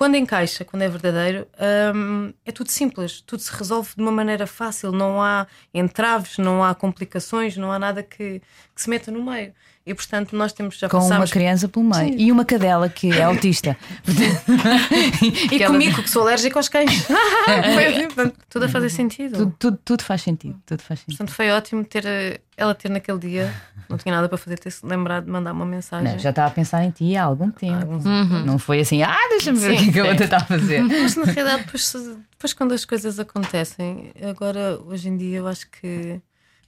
Quando 0.00 0.14
encaixa, 0.14 0.64
quando 0.64 0.80
é 0.80 0.88
verdadeiro, 0.88 1.46
hum, 1.94 2.32
é 2.46 2.50
tudo 2.50 2.70
simples, 2.70 3.20
tudo 3.20 3.40
se 3.40 3.52
resolve 3.52 3.90
de 3.94 4.00
uma 4.00 4.10
maneira 4.10 4.46
fácil, 4.46 4.92
não 4.92 5.22
há 5.22 5.46
entraves, 5.74 6.38
não 6.38 6.64
há 6.64 6.74
complicações, 6.74 7.54
não 7.58 7.70
há 7.70 7.78
nada 7.78 8.02
que, 8.02 8.40
que 8.80 8.84
se 8.84 8.90
meta 8.90 9.10
no 9.10 9.22
meio. 9.22 9.52
E 9.86 9.94
portanto, 9.94 10.36
nós 10.36 10.52
temos 10.52 10.78
já 10.78 10.88
Com 10.88 10.98
uma 10.98 11.26
criança 11.26 11.66
pelo 11.66 11.84
meio. 11.84 12.14
E 12.18 12.30
uma 12.30 12.44
cadela 12.44 12.88
que 12.88 13.12
é 13.12 13.22
autista. 13.22 13.76
E 15.50 15.64
comigo, 15.64 16.02
que 16.02 16.10
sou 16.10 16.22
alérgico 16.22 16.58
aos 16.58 16.68
cães. 16.68 17.06
assim, 17.08 18.06
portanto, 18.06 18.36
tudo 18.48 18.64
a 18.64 18.68
fazer 18.68 18.90
sentido. 18.90 19.38
Tudo, 19.38 19.54
tudo, 19.58 19.78
tudo 19.84 20.02
faz 20.02 20.22
sentido. 20.22 20.60
Tudo 20.64 20.82
faz 20.82 21.00
sentido. 21.00 21.16
Portanto, 21.16 21.34
foi 21.34 21.50
ótimo 21.50 21.84
ter 21.84 22.06
eh, 22.06 22.40
ela 22.56 22.74
ter 22.74 22.90
naquele 22.90 23.18
dia, 23.18 23.54
não 23.88 23.96
tinha 23.96 24.14
nada 24.14 24.28
para 24.28 24.38
fazer, 24.38 24.58
ter-se 24.58 24.84
lembrado 24.84 25.24
de 25.24 25.30
mandar 25.30 25.52
uma 25.52 25.64
mensagem. 25.66 26.12
Não, 26.12 26.18
já 26.18 26.30
estava 26.30 26.48
a 26.48 26.50
pensar 26.50 26.84
em 26.84 26.90
ti 26.90 27.16
há 27.16 27.24
algum 27.24 27.50
tempo. 27.50 27.98
Não 28.44 28.58
foi 28.58 28.80
assim, 28.80 29.02
ah, 29.02 29.16
deixa-me 29.30 29.58
ver 29.58 29.72
o 29.72 29.76
que 29.76 29.88
é 29.88 29.92
que 29.92 30.00
a 30.00 30.04
outra 30.04 30.24
está 30.24 30.36
a 30.38 30.44
fazer. 30.44 30.82
Mas 30.82 31.16
na 31.16 31.24
realidade, 31.24 31.64
depois, 31.64 31.92
depois 32.30 32.52
quando 32.52 32.72
as 32.72 32.84
coisas 32.84 33.18
acontecem, 33.18 34.12
agora 34.28 34.78
hoje 34.86 35.08
em 35.08 35.16
dia 35.16 35.38
eu 35.38 35.46
acho 35.46 35.68
que 35.70 36.20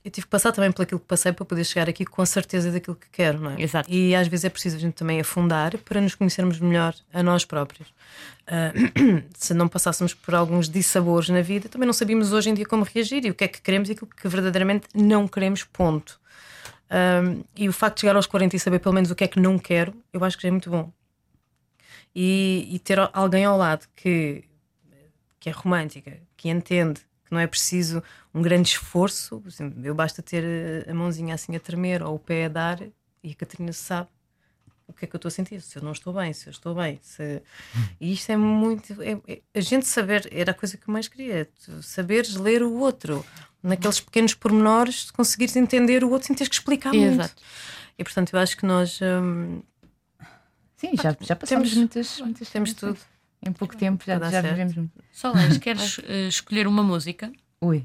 eu 0.04 0.10
tive 0.10 0.26
que 0.26 0.30
passar 0.30 0.50
também 0.50 0.72
por 0.72 0.82
aquilo 0.82 0.98
que 0.98 1.06
passei 1.06 1.32
para 1.32 1.44
poder 1.44 1.64
chegar 1.64 1.88
aqui 1.88 2.04
com 2.04 2.22
a 2.22 2.26
certeza 2.26 2.72
daquilo 2.72 2.96
que 2.96 3.08
quero, 3.10 3.40
não 3.40 3.52
é? 3.52 3.62
Exato. 3.62 3.88
E 3.88 4.14
às 4.14 4.26
vezes 4.26 4.44
é 4.44 4.50
preciso 4.50 4.76
a 4.76 4.78
gente 4.80 4.94
também 4.94 5.20
afundar 5.20 5.78
para 5.78 6.00
nos 6.00 6.16
conhecermos 6.16 6.58
melhor 6.58 6.94
a 7.12 7.22
nós 7.22 7.44
próprios. 7.44 7.88
Ah, 8.46 8.72
se 9.38 9.54
não 9.54 9.68
passássemos 9.68 10.12
por 10.12 10.34
alguns 10.34 10.68
dissabores 10.68 11.28
na 11.28 11.40
vida, 11.40 11.68
também 11.68 11.86
não 11.86 11.92
sabíamos 11.92 12.32
hoje 12.32 12.50
em 12.50 12.54
dia 12.54 12.66
como 12.66 12.82
reagir 12.84 13.24
e 13.24 13.30
o 13.30 13.34
que 13.34 13.44
é 13.44 13.48
que 13.48 13.62
queremos 13.62 13.88
e 13.88 13.92
aquilo 13.92 14.08
que 14.08 14.26
verdadeiramente 14.26 14.88
não 14.92 15.28
queremos, 15.28 15.62
ponto. 15.62 16.20
Um, 16.90 17.44
e 17.56 17.68
o 17.68 17.72
facto 17.72 17.96
de 17.96 18.00
chegar 18.00 18.16
aos 18.16 18.26
40 18.26 18.56
e 18.56 18.58
saber 18.58 18.80
pelo 18.80 18.94
menos 18.94 19.10
o 19.10 19.14
que 19.14 19.24
é 19.24 19.28
que 19.28 19.40
não 19.40 19.56
quero, 19.56 19.94
eu 20.12 20.22
acho 20.24 20.36
que 20.36 20.42
já 20.42 20.48
é 20.48 20.50
muito 20.50 20.68
bom. 20.68 20.92
E, 22.14 22.68
e 22.70 22.78
ter 22.80 22.98
alguém 23.12 23.44
ao 23.44 23.56
lado 23.56 23.86
que, 23.94 24.44
que 25.38 25.48
é 25.48 25.52
romântica, 25.52 26.18
que 26.36 26.50
entende 26.50 27.00
não 27.32 27.40
é 27.40 27.46
preciso 27.46 28.02
um 28.34 28.42
grande 28.42 28.68
esforço, 28.68 29.42
eu 29.82 29.94
basta 29.94 30.22
ter 30.22 30.44
eh, 30.44 30.90
a 30.90 30.94
mãozinha 30.94 31.34
assim 31.34 31.56
a 31.56 31.60
tremer 31.60 32.02
ou 32.02 32.14
o 32.14 32.18
pé 32.18 32.44
a 32.44 32.48
dar 32.48 32.82
e 33.22 33.30
a 33.30 33.34
Catarina 33.34 33.72
sabe 33.72 34.08
o 34.86 34.92
que 34.92 35.04
é 35.04 35.08
que 35.08 35.14
eu 35.14 35.18
estou 35.18 35.28
a 35.28 35.32
sentir, 35.32 35.60
se 35.62 35.78
eu 35.78 35.82
não 35.82 35.92
estou 35.92 36.12
bem, 36.12 36.32
se 36.32 36.48
eu 36.48 36.50
estou 36.50 36.74
bem. 36.74 36.98
Se... 37.02 37.40
E 38.00 38.12
isto 38.12 38.30
é 38.30 38.36
muito. 38.36 39.00
é- 39.02 39.18
é- 39.26 39.40
a 39.54 39.60
gente 39.60 39.86
saber, 39.86 40.28
era 40.30 40.50
a 40.50 40.54
coisa 40.54 40.76
que 40.76 40.86
eu 40.88 40.92
mais 40.92 41.08
queria, 41.08 41.48
saberes 41.80 42.34
ler 42.36 42.62
o 42.62 42.74
outro, 42.74 43.24
naqueles 43.62 44.00
pequenos 44.00 44.34
pormenores, 44.34 45.10
conseguires 45.10 45.56
entender 45.56 46.04
o 46.04 46.10
outro 46.10 46.26
sem 46.26 46.36
teres 46.36 46.48
que 46.48 46.56
explicar 46.56 46.92
muito. 46.92 47.12
Exato. 47.14 47.42
E 47.98 48.04
portanto, 48.04 48.34
eu 48.34 48.40
acho 48.40 48.56
que 48.56 48.66
nós 48.66 48.98
hum, 49.00 49.62
Sim, 50.76 50.96
já, 50.96 51.16
já 51.20 51.36
passamos 51.36 51.68
Temos- 51.70 51.74
muitas, 51.74 52.18
muitas 52.20 52.50
temos 52.50 52.74
tudo. 52.74 52.98
Em 53.44 53.52
pouco 53.52 53.76
tempo 53.76 54.04
já, 54.06 54.18
já 54.30 54.40
vivemos 54.40 54.74
muito. 54.74 54.92
Solange, 55.12 55.58
queres 55.60 56.00
eh, 56.06 56.28
escolher 56.28 56.66
uma 56.66 56.82
música 56.82 57.32
Ui, 57.60 57.82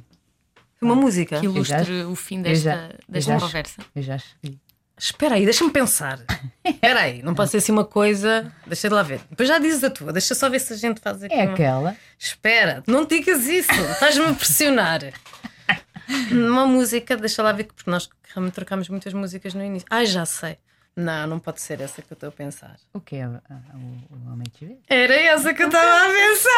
Uma 0.81 0.95
música. 0.95 1.39
que 1.39 1.45
ilustre 1.45 2.03
o 2.03 2.15
fim 2.15 2.39
eu 2.45 2.55
já- 2.55 2.75
desta, 2.75 2.95
eu 3.07 3.11
desta 3.13 3.31
já- 3.33 3.39
conversa? 3.39 3.81
eu 3.95 4.01
já 4.03 4.15
escolhi. 4.17 4.59
Espera 4.99 5.35
aí, 5.35 5.45
deixa-me 5.45 5.69
pensar. 5.71 6.19
Espera 6.65 7.01
aí, 7.01 7.21
não 7.21 7.35
pode 7.35 7.51
ser 7.51 7.57
assim 7.57 7.71
uma 7.71 7.85
coisa. 7.85 8.51
Deixa 8.65 8.87
de 8.89 8.95
lá 8.95 9.03
ver. 9.03 9.19
Depois 9.29 9.47
já 9.47 9.59
dizes 9.59 9.83
a 9.83 9.91
tua, 9.91 10.11
deixa 10.11 10.33
só 10.33 10.49
ver 10.49 10.59
se 10.59 10.73
a 10.73 10.75
gente 10.75 10.99
faz 10.99 11.21
aqui. 11.23 11.35
É 11.35 11.43
uma- 11.43 11.53
aquela. 11.53 11.95
Espera, 12.17 12.83
não 12.87 13.05
digas 13.05 13.45
isso, 13.45 13.71
estás-me 13.91 14.25
a 14.25 14.33
pressionar. 14.33 15.01
Uma 16.31 16.65
música, 16.65 17.15
deixa 17.17 17.43
lá 17.43 17.51
ver, 17.51 17.65
porque 17.65 17.89
nós 17.91 18.09
realmente 18.33 18.53
trocámos 18.53 18.87
muitas 18.89 19.13
músicas 19.13 19.53
no 19.53 19.63
início. 19.63 19.85
Ai, 19.91 20.05
já 20.05 20.25
sei. 20.25 20.57
Não, 20.97 21.27
não 21.27 21.37
pode 21.37 21.61
ser 21.61 21.79
essa 21.79 22.01
que 22.01 22.11
eu 22.11 22.15
estou 22.15 22.29
a 22.29 22.31
pensar. 22.31 22.75
O 22.91 22.99
que 22.99 23.17
é 23.17 23.27
o, 23.27 23.31
o 23.31 24.31
homem 24.31 24.47
que 24.51 24.65
vê? 24.65 24.77
Era 24.89 25.13
essa 25.13 25.53
que 25.53 25.61
eu 25.61 25.67
estava 25.67 25.87
a 25.87 26.09
pensar! 26.09 26.57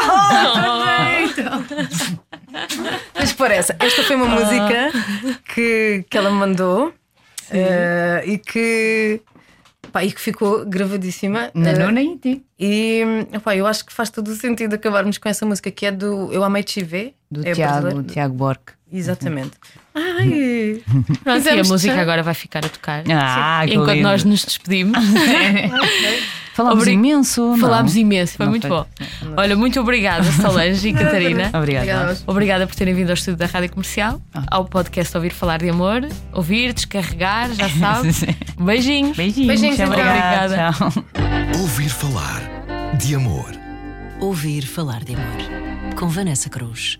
Oh, 1.42 1.62
Mas 3.14 3.32
por 3.32 3.50
essa, 3.50 3.76
esta 3.78 4.02
foi 4.02 4.16
uma 4.16 4.26
oh. 4.26 4.28
música 4.30 4.90
que, 5.54 6.04
que 6.08 6.18
ela 6.18 6.30
me 6.30 6.36
mandou 6.36 6.88
uh, 6.88 8.24
e 8.24 8.38
que. 8.38 9.20
Pá, 9.92 10.04
e 10.04 10.12
que 10.12 10.20
ficou 10.20 10.64
gravadíssima 10.64 11.50
na 11.54 11.72
nona 11.72 12.00
eh, 12.00 12.04
em 12.04 12.16
ti. 12.16 12.44
E 12.58 13.02
opa, 13.34 13.56
eu 13.56 13.66
acho 13.66 13.84
que 13.84 13.92
faz 13.92 14.08
todo 14.10 14.28
o 14.28 14.34
sentido 14.34 14.74
acabarmos 14.74 15.18
com 15.18 15.28
essa 15.28 15.44
música 15.44 15.70
que 15.70 15.84
é 15.86 15.92
do 15.92 16.32
Eu 16.32 16.44
Amei 16.44 16.62
Te 16.62 16.82
Ver. 16.82 17.14
Do 17.30 17.46
é 17.46 17.52
Tiago, 17.52 18.02
Tiago 18.04 18.34
Borque. 18.34 18.72
Exatamente. 18.92 19.52
Ai! 19.94 20.82
Pronto, 21.22 21.46
e 21.46 21.60
a 21.60 21.64
música 21.64 22.00
agora 22.00 22.22
vai 22.22 22.34
ficar 22.34 22.64
a 22.64 22.68
tocar. 22.68 23.04
Ah, 23.10 23.62
sim, 23.64 23.74
enquanto 23.74 23.90
lindo. 23.90 24.02
nós 24.02 24.24
nos 24.24 24.44
despedimos. 24.44 24.98
Falámos 26.54 26.82
Obrig... 26.82 26.94
imenso. 26.94 27.56
Falámos 27.58 27.96
imenso, 27.96 28.36
foi 28.36 28.46
não 28.46 28.50
muito 28.50 28.68
foi. 28.68 28.76
bom. 28.76 28.86
Não. 29.22 29.34
Olha, 29.36 29.56
muito 29.56 29.80
obrigada, 29.80 30.30
Solange 30.32 30.88
e 30.88 30.92
Catarina. 30.92 31.50
Obrigada. 31.54 32.18
Obrigada 32.26 32.66
por 32.66 32.74
terem 32.74 32.94
vindo 32.94 33.08
ao 33.08 33.14
estúdio 33.14 33.38
da 33.38 33.46
Rádio 33.46 33.70
Comercial, 33.70 34.20
ah. 34.34 34.44
ao 34.50 34.64
podcast 34.64 35.16
Ouvir 35.16 35.32
Falar 35.32 35.58
de 35.58 35.70
Amor, 35.70 36.06
ouvir, 36.32 36.72
descarregar, 36.72 37.52
já 37.54 37.68
sabe 37.68 38.10
Beijinhos. 38.58 39.16
Beijinhos. 39.16 39.46
Beijinhos, 39.46 39.80
obrigada. 39.80 40.72
Tchau. 40.72 41.04
Ouvir 41.60 41.88
falar 41.88 42.42
de 42.98 43.14
amor. 43.14 43.50
Ouvir 44.20 44.66
falar 44.66 45.02
de 45.02 45.14
amor. 45.14 45.94
Com 45.96 46.08
Vanessa 46.08 46.50
Cruz. 46.50 46.98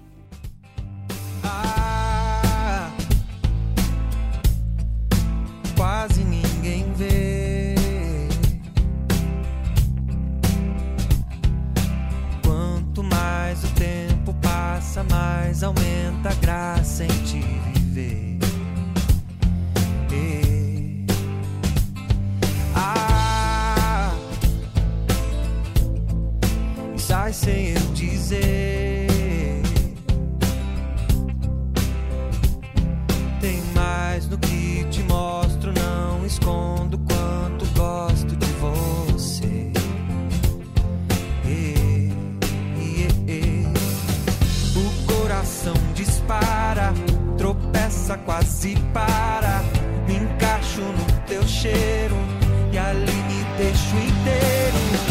coração 45.40 45.72
dispara, 45.94 46.92
tropeça, 47.38 48.18
quase 48.18 48.76
para. 48.92 49.62
Me 50.07 50.16
encaixo 50.16 50.83
no 50.83 51.26
teu 51.26 51.42
cheiro 51.48 52.16
e 52.70 52.79
ali 52.79 53.12
me 53.12 53.44
deixo 53.57 53.96
inteiro. 53.96 55.09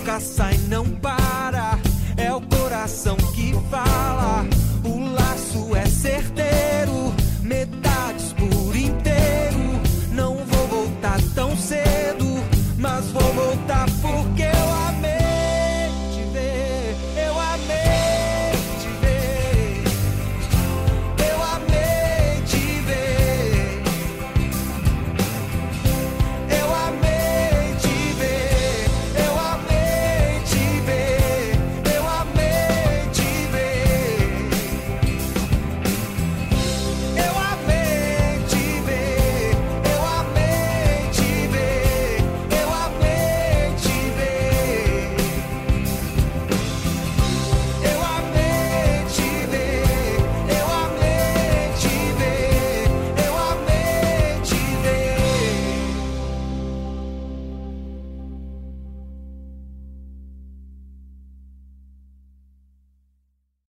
nunca 0.00 0.18
sai, 0.20 0.56
não 0.68 0.84
para. 0.86 1.78
É 2.16 2.32
o 2.32 2.40
coração 2.40 3.16
que 3.34 3.52
fala, 3.70 4.44
o 4.84 5.12
laço 5.12 5.76
é 5.76 5.86
certeza. 5.86 6.39